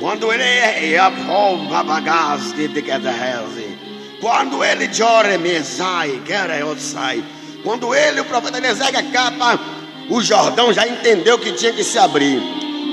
[0.00, 0.96] Quando ele é
[4.20, 6.20] quando ele chora, mesai,
[6.78, 7.24] sai.
[7.62, 9.60] Quando ele, o profeta Eliseu, a capa,
[10.08, 12.40] o Jordão já entendeu que tinha que se abrir.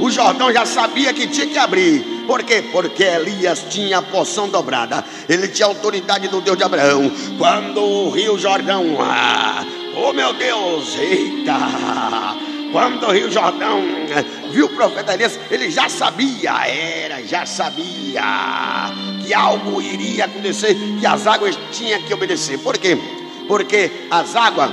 [0.02, 2.02] O Jordão já sabia que tinha que abrir.
[2.28, 2.64] Por quê?
[2.72, 5.04] Porque Elias tinha a porção dobrada.
[5.30, 7.12] Ele tinha a autoridade do Deus de Abraão.
[7.38, 9.64] Quando o rio Jordão, ah,
[9.96, 11.56] oh meu Deus, eita!
[12.72, 13.82] Quando o rio Jordão
[14.52, 21.06] viu o profeta Elias, ele já sabia, era, já sabia que algo iria acontecer, que
[21.06, 22.60] as águas tinham que obedecer.
[22.60, 22.98] Por quê?
[23.48, 24.70] Porque as águas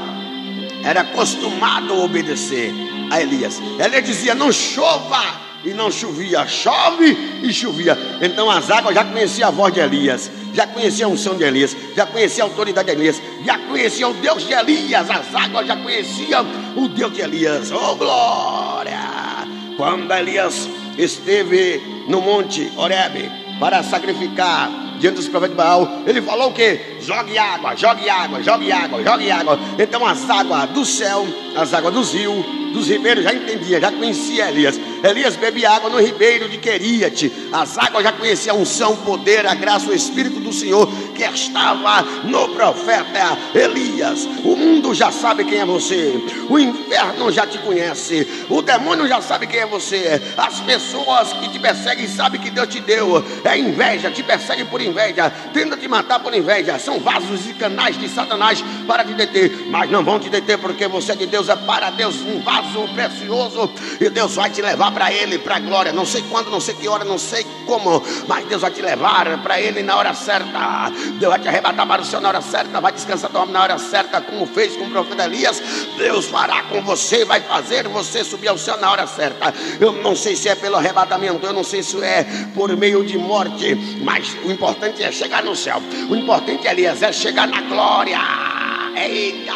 [0.85, 2.73] era acostumado a obedecer
[3.11, 3.61] a Elias.
[3.79, 5.23] Elias dizia: "Não chova",
[5.65, 7.97] e não chovia, chove e chovia.
[8.21, 11.77] Então as águas já conheciam a voz de Elias, já conheciam a unção de Elias,
[11.95, 15.77] já conheciam a autoridade de Elias, já conheciam o Deus de Elias, as águas já
[15.77, 16.47] conheciam
[16.77, 17.71] o Deus de Elias.
[17.71, 18.99] Oh glória!
[19.77, 26.51] Quando Elias esteve no monte Horebe para sacrificar diante dos profetas de Baal, ele falou
[26.51, 26.92] o que?
[27.03, 29.59] Jogue água, jogue água, jogue água, jogue água.
[29.79, 31.27] Então as águas do céu,
[31.57, 34.81] as águas dos rios, dos ribeiros já entendia, já conhecia Elias.
[35.03, 37.33] Elias bebia água no ribeiro de Queriate.
[37.53, 41.23] As águas já conheciam a unção, o poder, a graça, o Espírito do Senhor que
[41.23, 44.25] estava no profeta Elias.
[44.45, 46.15] O mundo já sabe quem é você.
[46.49, 48.27] O inferno já te conhece.
[48.49, 50.21] O demônio já sabe quem é você.
[50.37, 53.25] As pessoas que te perseguem sabem que Deus te deu.
[53.45, 55.31] É inveja, te perseguem por inveja.
[55.53, 56.79] Tenta te matar por inveja.
[56.79, 59.67] São vasos e canais de Satanás para te deter.
[59.69, 62.89] Mas não vão te deter porque você é de Deus, é para Deus um vaso
[62.95, 63.71] precioso.
[64.01, 65.93] E Deus vai te levar para Ele, para a glória.
[65.93, 68.03] Não sei quando, não sei que hora, não sei como.
[68.29, 70.91] Mas Deus vai te levar para Ele na hora certa.
[71.19, 73.79] Deus vai te arrebatar para o Senhor na hora certa, vai descansar alma na hora
[73.79, 75.63] certa, como fez com o profeta Elias.
[75.97, 79.53] Deus fará com você, vai fazer você subir ao céu na hora certa.
[79.81, 83.19] Eu não sei se é pelo arrebatamento, eu não sei se é por meio de
[83.19, 85.83] morte, mas o importante é chegar no céu.
[86.09, 88.19] O importante, Elias, é chegar na glória.
[88.97, 89.53] Eita!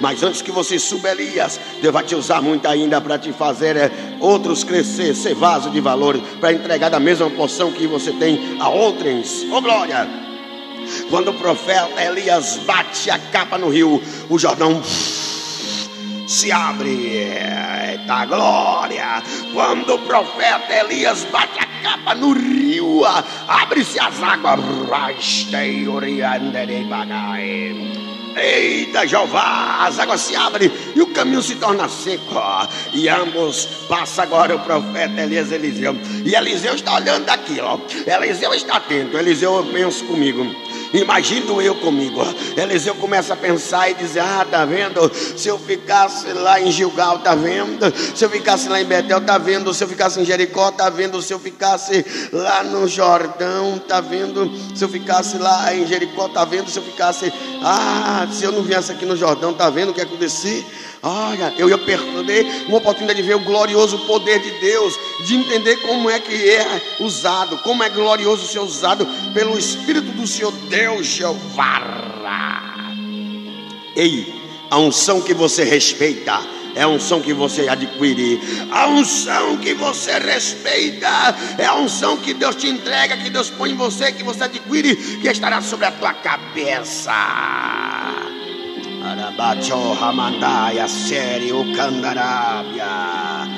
[0.00, 3.76] Mas antes que você suba, Elias, Deus vai te usar muito ainda para te fazer
[3.76, 8.56] é, outros crescer, ser vaso de valor, para entregar da mesma porção que você tem
[8.58, 9.42] a outrens.
[9.50, 10.08] Ô oh, glória!
[11.10, 14.82] Quando o profeta Elias bate a capa no rio, o Jordão
[16.32, 16.88] se abre.
[16.88, 19.22] Eita glória!
[19.52, 23.04] Quando o profeta Elias bate a capa no rio,
[23.46, 24.60] abre-se as águas.
[28.34, 32.40] Eita Jeová, as águas se abrem e o caminho se torna seco.
[32.94, 35.94] E ambos passa agora o profeta Elias Eliseu.
[36.24, 37.82] E Eliseu está olhando daquilo.
[38.06, 39.18] Eliseu está atento.
[39.18, 40.46] Eliseu, eu penso comigo.
[40.92, 42.20] Imagino eu comigo.
[42.56, 45.10] Eliseu começa a pensar e dizer: Ah, tá vendo?
[45.36, 47.92] Se eu ficasse lá em Gilgal, tá vendo?
[48.14, 49.72] Se eu ficasse lá em Betel, tá vendo?
[49.72, 51.20] Se eu ficasse em Jericó, tá vendo?
[51.22, 54.50] Se eu ficasse lá no Jordão, tá vendo?
[54.74, 56.68] Se eu ficasse lá em Jericó, tá vendo?
[56.68, 57.32] Se eu ficasse,
[57.62, 60.64] ah, se eu não viesse aqui no Jordão, tá vendo o que acontecia?
[61.04, 64.96] Olha, eu ia perder uma oportunidade de ver o glorioso poder de Deus,
[65.26, 70.24] de entender como é que é usado, como é glorioso ser usado pelo Espírito do
[70.28, 71.82] Senhor Deus Jeová.
[73.96, 74.32] Ei,
[74.70, 76.40] a unção que você respeita
[76.76, 78.40] é a unção que você adquire,
[78.70, 81.08] a unção que você respeita,
[81.58, 84.94] é a unção que Deus te entrega, que Deus põe em você, que você adquire,
[85.20, 87.12] que estará sobre a tua cabeça.
[89.04, 93.48] Arabacho Hamandaya Sério Candarabia.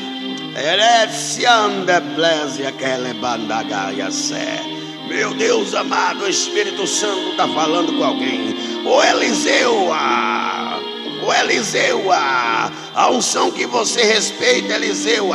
[0.57, 4.63] Erecianda plesia kelebandagaia sé.
[5.07, 8.57] Meu Deus amado, o Espírito Santo está falando com alguém.
[8.87, 10.81] O Eliseu, ah,
[11.23, 15.31] o Eliseu, a unção que você respeita, Eliseu,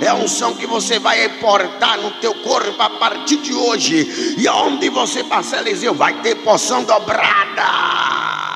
[0.00, 4.36] é a unção que você vai importar no teu corpo a partir de hoje.
[4.36, 8.53] E aonde você passar, Eliseu, vai ter poção dobrada.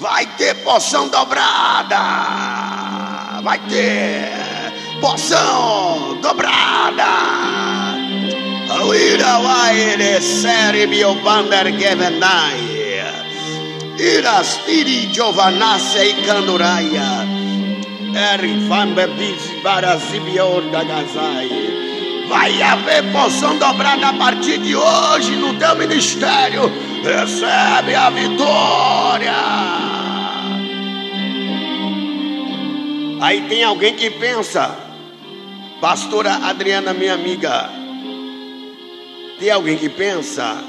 [0.00, 1.98] Vai ter poção dobrada.
[3.42, 7.38] Vai ter poção dobrada.
[8.94, 12.78] Ira vai seri mio bander gevenai.
[13.98, 17.26] Ira stiri giovanasse i canduraia.
[18.14, 21.50] Eri fan bebisi barasibior da gazai.
[22.28, 26.70] Vai haver poção dobrada a partir de hoje no teu ministério.
[27.02, 29.87] Recebe a vitória.
[33.20, 34.76] Aí tem alguém que pensa,
[35.80, 37.68] Pastora Adriana, minha amiga,
[39.40, 40.62] tem alguém que pensa,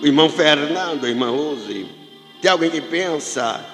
[0.00, 1.86] irmão Fernando, irmã Rose,
[2.40, 3.64] tem alguém que pensa,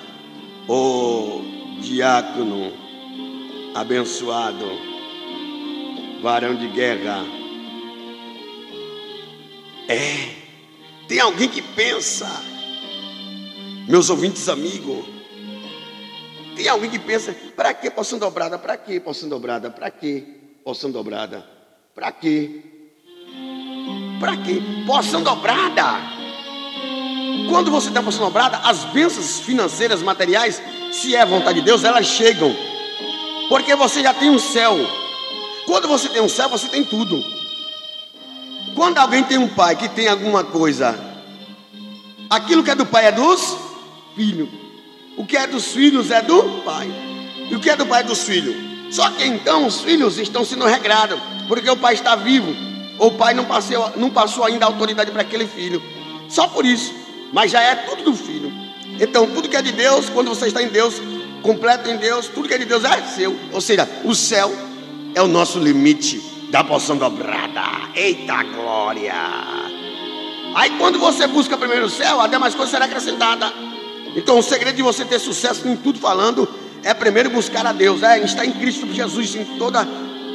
[0.66, 1.42] o
[1.82, 2.72] diácono
[3.74, 4.66] abençoado,
[6.22, 7.26] varão de guerra.
[9.86, 10.30] É,
[11.06, 12.42] tem alguém que pensa,
[13.86, 15.11] meus ouvintes amigos,
[16.56, 18.58] tem alguém que pensa, para que poção dobrada?
[18.58, 19.70] Para que poção dobrada?
[19.70, 20.20] Para que
[20.64, 21.44] poção dobrada?
[21.94, 22.62] Para que?
[24.20, 24.62] Para que?
[24.86, 26.22] Poção dobrada.
[27.48, 32.06] Quando você a poção dobrada, as bênçãos financeiras, materiais, se é vontade de Deus, elas
[32.06, 32.54] chegam.
[33.48, 34.76] Porque você já tem um céu.
[35.66, 37.22] Quando você tem um céu, você tem tudo.
[38.74, 40.98] Quando alguém tem um pai que tem alguma coisa,
[42.30, 43.56] aquilo que é do pai é dos
[44.14, 44.61] filhos.
[45.22, 46.90] O que é dos filhos é do pai.
[47.48, 48.56] E o que é do pai é dos filhos.
[48.90, 51.16] Só que então os filhos estão sendo regrados,
[51.46, 52.52] porque o pai está vivo.
[52.98, 55.80] Ou o pai não passou, não passou ainda a autoridade para aquele filho.
[56.28, 56.92] Só por isso.
[57.32, 58.52] Mas já é tudo do filho.
[58.98, 61.00] Então, tudo que é de Deus, quando você está em Deus,
[61.40, 63.38] completo em Deus, tudo que é de Deus é seu.
[63.52, 64.52] Ou seja, o céu
[65.14, 66.20] é o nosso limite
[66.50, 67.62] da porção dobrada.
[67.94, 69.14] Eita glória!
[70.56, 73.71] Aí quando você busca primeiro o céu, a demais coisa será acrescentada.
[74.14, 76.48] Então o segredo de você ter sucesso em tudo falando
[76.82, 79.86] é primeiro buscar a Deus, é estar em Cristo Jesus em toda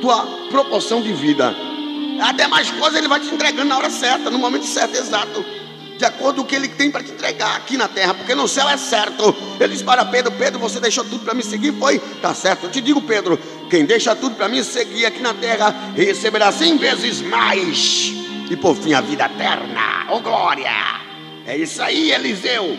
[0.01, 1.55] tua proporção de vida.
[2.21, 5.45] Até mais coisas ele vai te entregando na hora certa, no momento certo, exato.
[5.97, 8.47] De acordo com o que ele tem para te entregar aqui na terra, porque no
[8.47, 9.36] céu é certo.
[9.59, 11.73] Ele diz para Pedro: Pedro, você deixou tudo para me seguir?
[11.73, 11.97] Foi?
[12.21, 12.65] Tá certo.
[12.65, 13.38] Eu te digo, Pedro:
[13.69, 18.13] quem deixa tudo para mim seguir aqui na terra, receberá cem vezes mais.
[18.49, 20.05] E por fim, a vida eterna.
[20.11, 20.71] Oh glória!
[21.47, 22.78] É isso aí, Eliseu.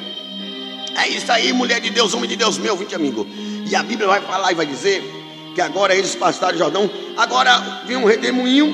[0.99, 3.25] É isso aí, mulher de Deus, homem de Deus, meu ouvinte amigo.
[3.71, 5.01] E a Bíblia vai falar e vai dizer
[5.55, 6.91] que agora eles passaram o Jordão.
[7.17, 8.67] Agora vem um redemoinho,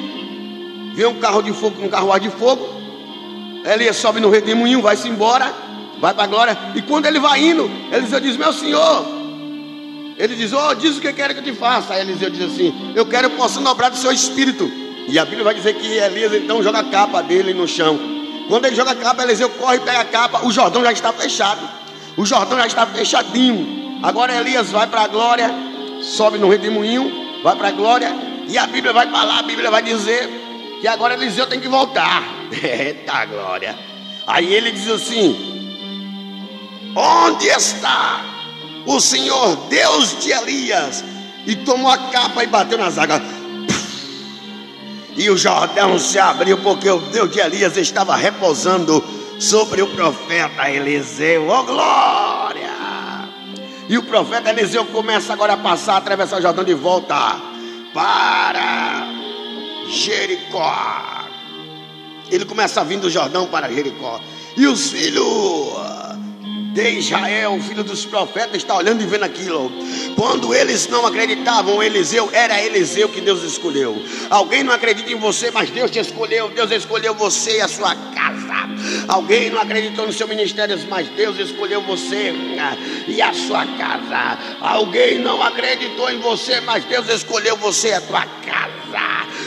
[0.94, 2.66] vem um carro de fogo, um carruagem de fogo.
[3.62, 5.52] Elias sobe no redemoinho, vai-se embora,
[6.00, 6.58] vai para a glória.
[6.74, 9.04] E quando ele vai indo, Eliseu diz: Meu senhor,
[10.16, 11.92] ele diz: Oh, diz o que quer que eu te faça.
[11.92, 14.70] Aí Eliseu diz assim: Eu quero posso dobrar do seu espírito.
[15.06, 18.00] E a Bíblia vai dizer que Elias então joga a capa dele no chão.
[18.48, 20.46] Quando ele joga a capa, Eliseu corre pega a capa.
[20.46, 21.83] O Jordão já está fechado.
[22.16, 24.00] O Jordão já está fechadinho.
[24.02, 25.50] Agora Elias vai para a glória,
[26.02, 28.14] sobe no redemoinho, vai para a glória.
[28.48, 30.28] E a Bíblia vai falar, a Bíblia vai dizer
[30.80, 32.22] que agora Eliseu tem que voltar.
[32.52, 33.76] Eita glória.
[34.26, 35.34] Aí ele diz assim:
[36.94, 38.22] Onde está
[38.86, 41.02] o Senhor Deus de Elias?
[41.46, 43.22] E tomou a capa e bateu nas águas.
[45.16, 49.02] E o Jordão se abriu porque o Deus de Elias estava repousando
[49.38, 51.48] sobre o profeta Eliseu.
[51.48, 52.74] Oh glória!
[53.88, 57.36] E o profeta Eliseu começa agora a passar, atravessar o Jordão de volta
[57.92, 59.06] para
[59.88, 61.28] Jericó.
[62.30, 64.20] Ele começa a vir do Jordão para Jericó.
[64.56, 65.74] E os filhos
[66.72, 69.70] de Israel, filho dos profetas, está olhando e vendo aquilo.
[70.16, 74.02] Quando eles não acreditavam, Eliseu era Eliseu que Deus escolheu.
[74.28, 76.48] Alguém não acredita em você, mas Deus te escolheu.
[76.48, 78.43] Deus escolheu você e a sua casa.
[79.08, 82.76] Alguém não acreditou no seu ministério, mas Deus escolheu você ah,
[83.06, 84.38] e a sua casa.
[84.60, 88.83] Alguém não acreditou em você, mas Deus escolheu você e a tua casa.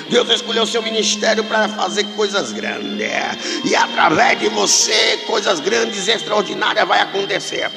[0.09, 3.07] Deus escolheu seu ministério para fazer coisas grandes.
[3.65, 7.69] E através de você, coisas grandes e extraordinárias vai acontecer.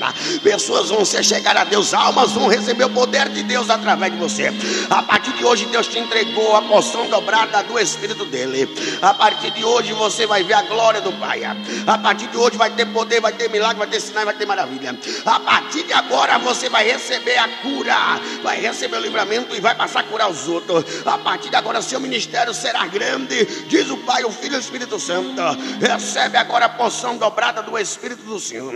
[0.42, 4.18] Pessoas vão se chegar a Deus, almas vão receber o poder de Deus através de
[4.18, 4.52] você.
[4.88, 8.68] A partir de hoje, Deus te entregou a porção dobrada do Espírito dele.
[9.02, 11.42] A partir de hoje, você vai ver a glória do Pai.
[11.44, 14.46] A partir de hoje, vai ter poder, vai ter milagre, vai ter sinais, vai ter
[14.46, 14.96] maravilha.
[15.26, 19.74] A partir de agora, você vai receber a cura, vai receber o livramento e vai
[19.74, 20.84] passar a curar os outros.
[21.04, 22.19] A partir de agora, seu ministério
[22.54, 25.40] será grande, diz o Pai, o Filho e o Espírito Santo.
[25.80, 28.72] Recebe agora a porção dobrada do Espírito do Senhor.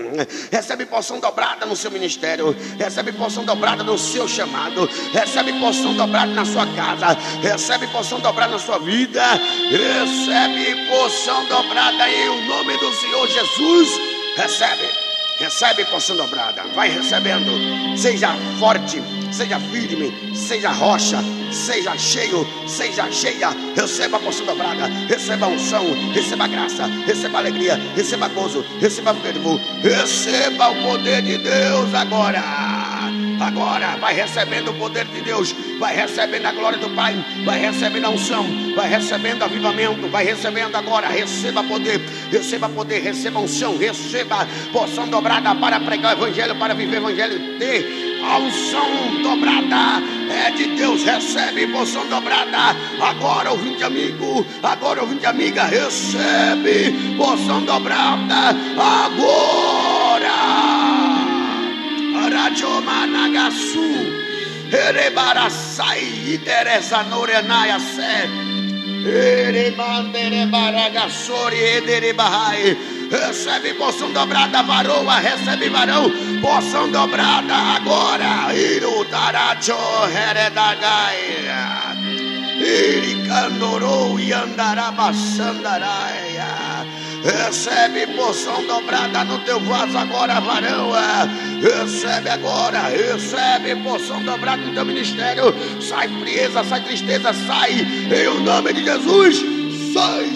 [0.50, 2.54] Recebe porção dobrada no seu ministério.
[2.78, 4.88] Recebe porção dobrada no seu chamado.
[5.12, 7.16] Recebe porção dobrada na sua casa.
[7.42, 9.22] Recebe porção dobrada na sua vida.
[9.70, 13.88] Recebe porção dobrada em o nome do Senhor Jesus.
[14.36, 15.13] Recebe.
[15.36, 17.50] Recebe porção dobrada, vai recebendo.
[17.98, 21.18] Seja forte, seja firme, seja rocha,
[21.50, 23.50] seja cheio, seja cheia.
[23.74, 30.70] Receba a porção dobrada, receba unção, receba graça, receba alegria, receba gozo, receba fervor, receba
[30.70, 32.83] o poder de Deus agora.
[33.40, 37.14] Agora vai recebendo o poder de Deus, vai recebendo a glória do Pai,
[37.44, 41.08] vai recebendo a unção, vai recebendo avivamento, vai recebendo agora.
[41.08, 46.96] Receba poder, receba poder, receba unção, receba porção dobrada para pregar o Evangelho, para viver
[46.96, 47.58] o Evangelho.
[47.58, 52.76] Ter a unção dobrada é de Deus, recebe porção dobrada.
[53.00, 58.56] Agora, ouvinte amigo, agora, ouvinte amiga, recebe porção dobrada.
[58.78, 59.83] Agora.
[66.34, 68.28] Iteresanorianaya Se,
[69.06, 72.76] Erebandere Baragasori, Ederebahai.
[73.10, 78.52] Recebe poção dobrada, varoa, recebe varão, poção dobrada agora.
[78.54, 79.76] Irutaracho,
[80.10, 81.94] Heredagaia.
[82.58, 86.46] Iricandorou e andará baixandaraia.
[87.22, 90.90] Recebe porção dobrada no teu vaso agora, varão.
[91.64, 91.82] É.
[91.82, 95.54] Recebe agora, recebe porção dobrada no teu ministério.
[95.80, 97.72] Sai frieza, sai tristeza, sai.
[97.72, 99.42] Em nome de Jesus,
[99.94, 100.30] sai.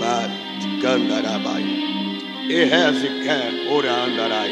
[0.00, 1.62] Baticandarabai.
[2.48, 4.50] E reze quer ora andarai.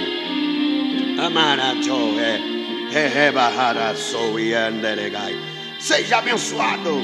[1.18, 2.54] Amarajoe.
[2.90, 5.34] Rehebahara sou e anderegai.
[5.80, 7.02] Seja abençoado.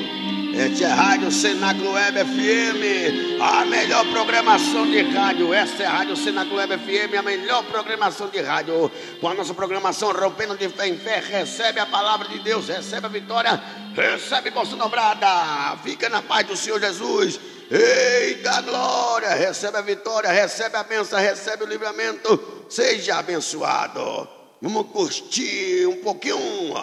[0.53, 5.55] Este é Rádio Cenáculo Web FM, a melhor programação de rádio.
[5.55, 8.91] Esta é a Rádio Cenáculo Web FM, a melhor programação de rádio.
[9.21, 13.07] Com a nossa programação Rompendo de Fé em Fé, recebe a palavra de Deus, recebe
[13.07, 13.63] a vitória,
[13.95, 15.79] recebe porção dobrada.
[15.85, 17.39] Fica na paz do Senhor Jesus.
[17.71, 19.31] Eita glória!
[19.31, 22.67] Recebe a vitória, recebe a bênção, recebe o livramento.
[22.69, 24.29] Seja abençoado.
[24.61, 26.75] Vamos curtir um pouquinho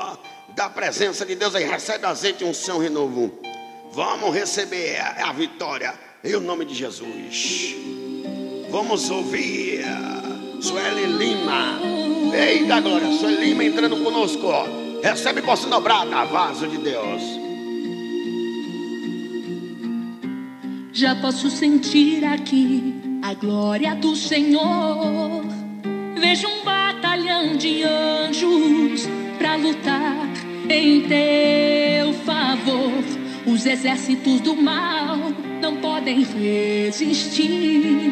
[0.55, 1.65] da presença de Deus aí.
[1.65, 3.39] Recebe azeite, unção, renovo.
[3.93, 7.75] Vamos receber a vitória em nome de Jesus.
[8.69, 9.85] Vamos ouvir
[10.61, 11.79] Sueli Lima.
[12.35, 14.47] Eita glória, Sueli Lima entrando conosco.
[15.01, 17.21] Recebe porção dobrada, vaso de Deus.
[20.91, 25.43] Já posso sentir aqui a glória do Senhor.
[26.19, 29.07] Vejo um batalhão de anjos
[29.38, 30.27] para lutar
[30.67, 33.16] em teu favor.
[33.47, 35.17] Os exércitos do mal
[35.61, 38.11] não podem resistir.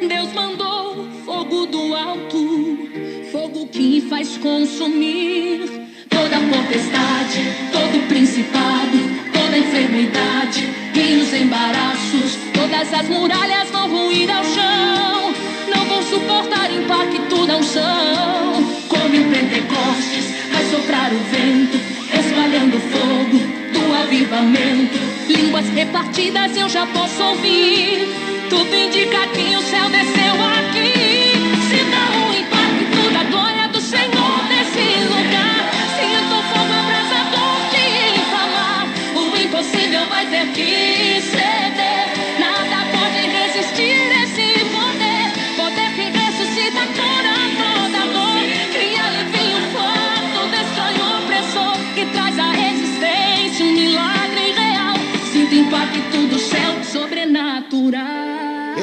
[0.00, 2.76] Deus mandou fogo do alto,
[3.30, 5.60] fogo que faz consumir
[6.10, 7.40] toda potestade,
[7.70, 8.98] todo principado,
[9.32, 12.36] toda enfermidade e os embaraços.
[12.52, 15.34] Todas as muralhas vão ruir ao chão,
[15.72, 18.64] não vão suportar impacto, não são.
[18.88, 21.78] Como em Pentecostes, vai soprar o vento,
[22.12, 23.47] espalhando fogo
[24.02, 24.98] avivamento.
[25.28, 28.06] Línguas repartidas eu já posso ouvir.
[28.48, 30.67] Tudo indica que o céu desceu aqui.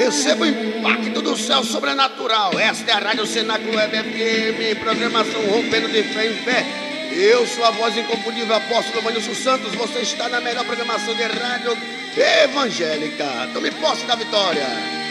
[0.06, 2.56] Receba o impacto do céu sobrenatural.
[2.60, 6.64] Esta é a Rádio Cenáculo Web FM, programação Rompendo de Fé em Fé.
[7.10, 9.74] Eu sou a voz inconfundível, apóstolo Vanilson Santos.
[9.74, 11.76] Você está na melhor programação de rádio
[12.44, 13.50] evangélica.
[13.52, 15.05] Tome posse da vitória.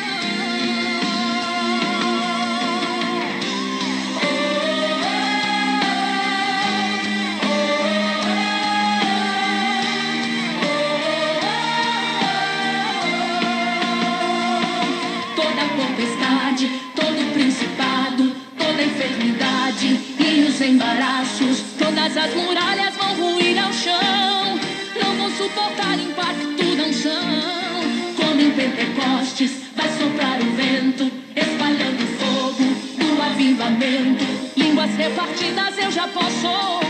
[22.16, 24.60] Todas as muralhas vão ruir ao chão.
[25.02, 28.16] Não vão suportar impacto da unção.
[28.16, 32.64] Quando em Pentecostes vai soprar o vento, espalhando fogo
[32.98, 34.26] do avivamento.
[34.56, 36.85] Línguas repartidas eu já posso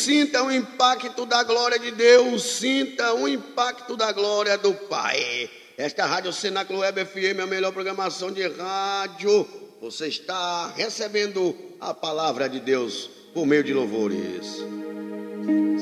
[0.00, 5.50] sinta o impacto da glória de Deus, sinta o impacto da glória do Pai.
[5.76, 9.46] Esta é Rádio Cenáculo Web FM, a melhor programação de rádio.
[9.80, 14.64] Você está recebendo a palavra de Deus por meio de louvores.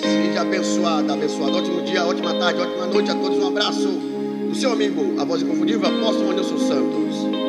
[0.00, 1.58] Seja abençoado, abençoado.
[1.58, 3.38] Ótimo dia, ótima tarde, ótima noite a todos.
[3.38, 7.47] Um abraço do seu amigo, a voz inconfundível, apóstolo Anderson Santos.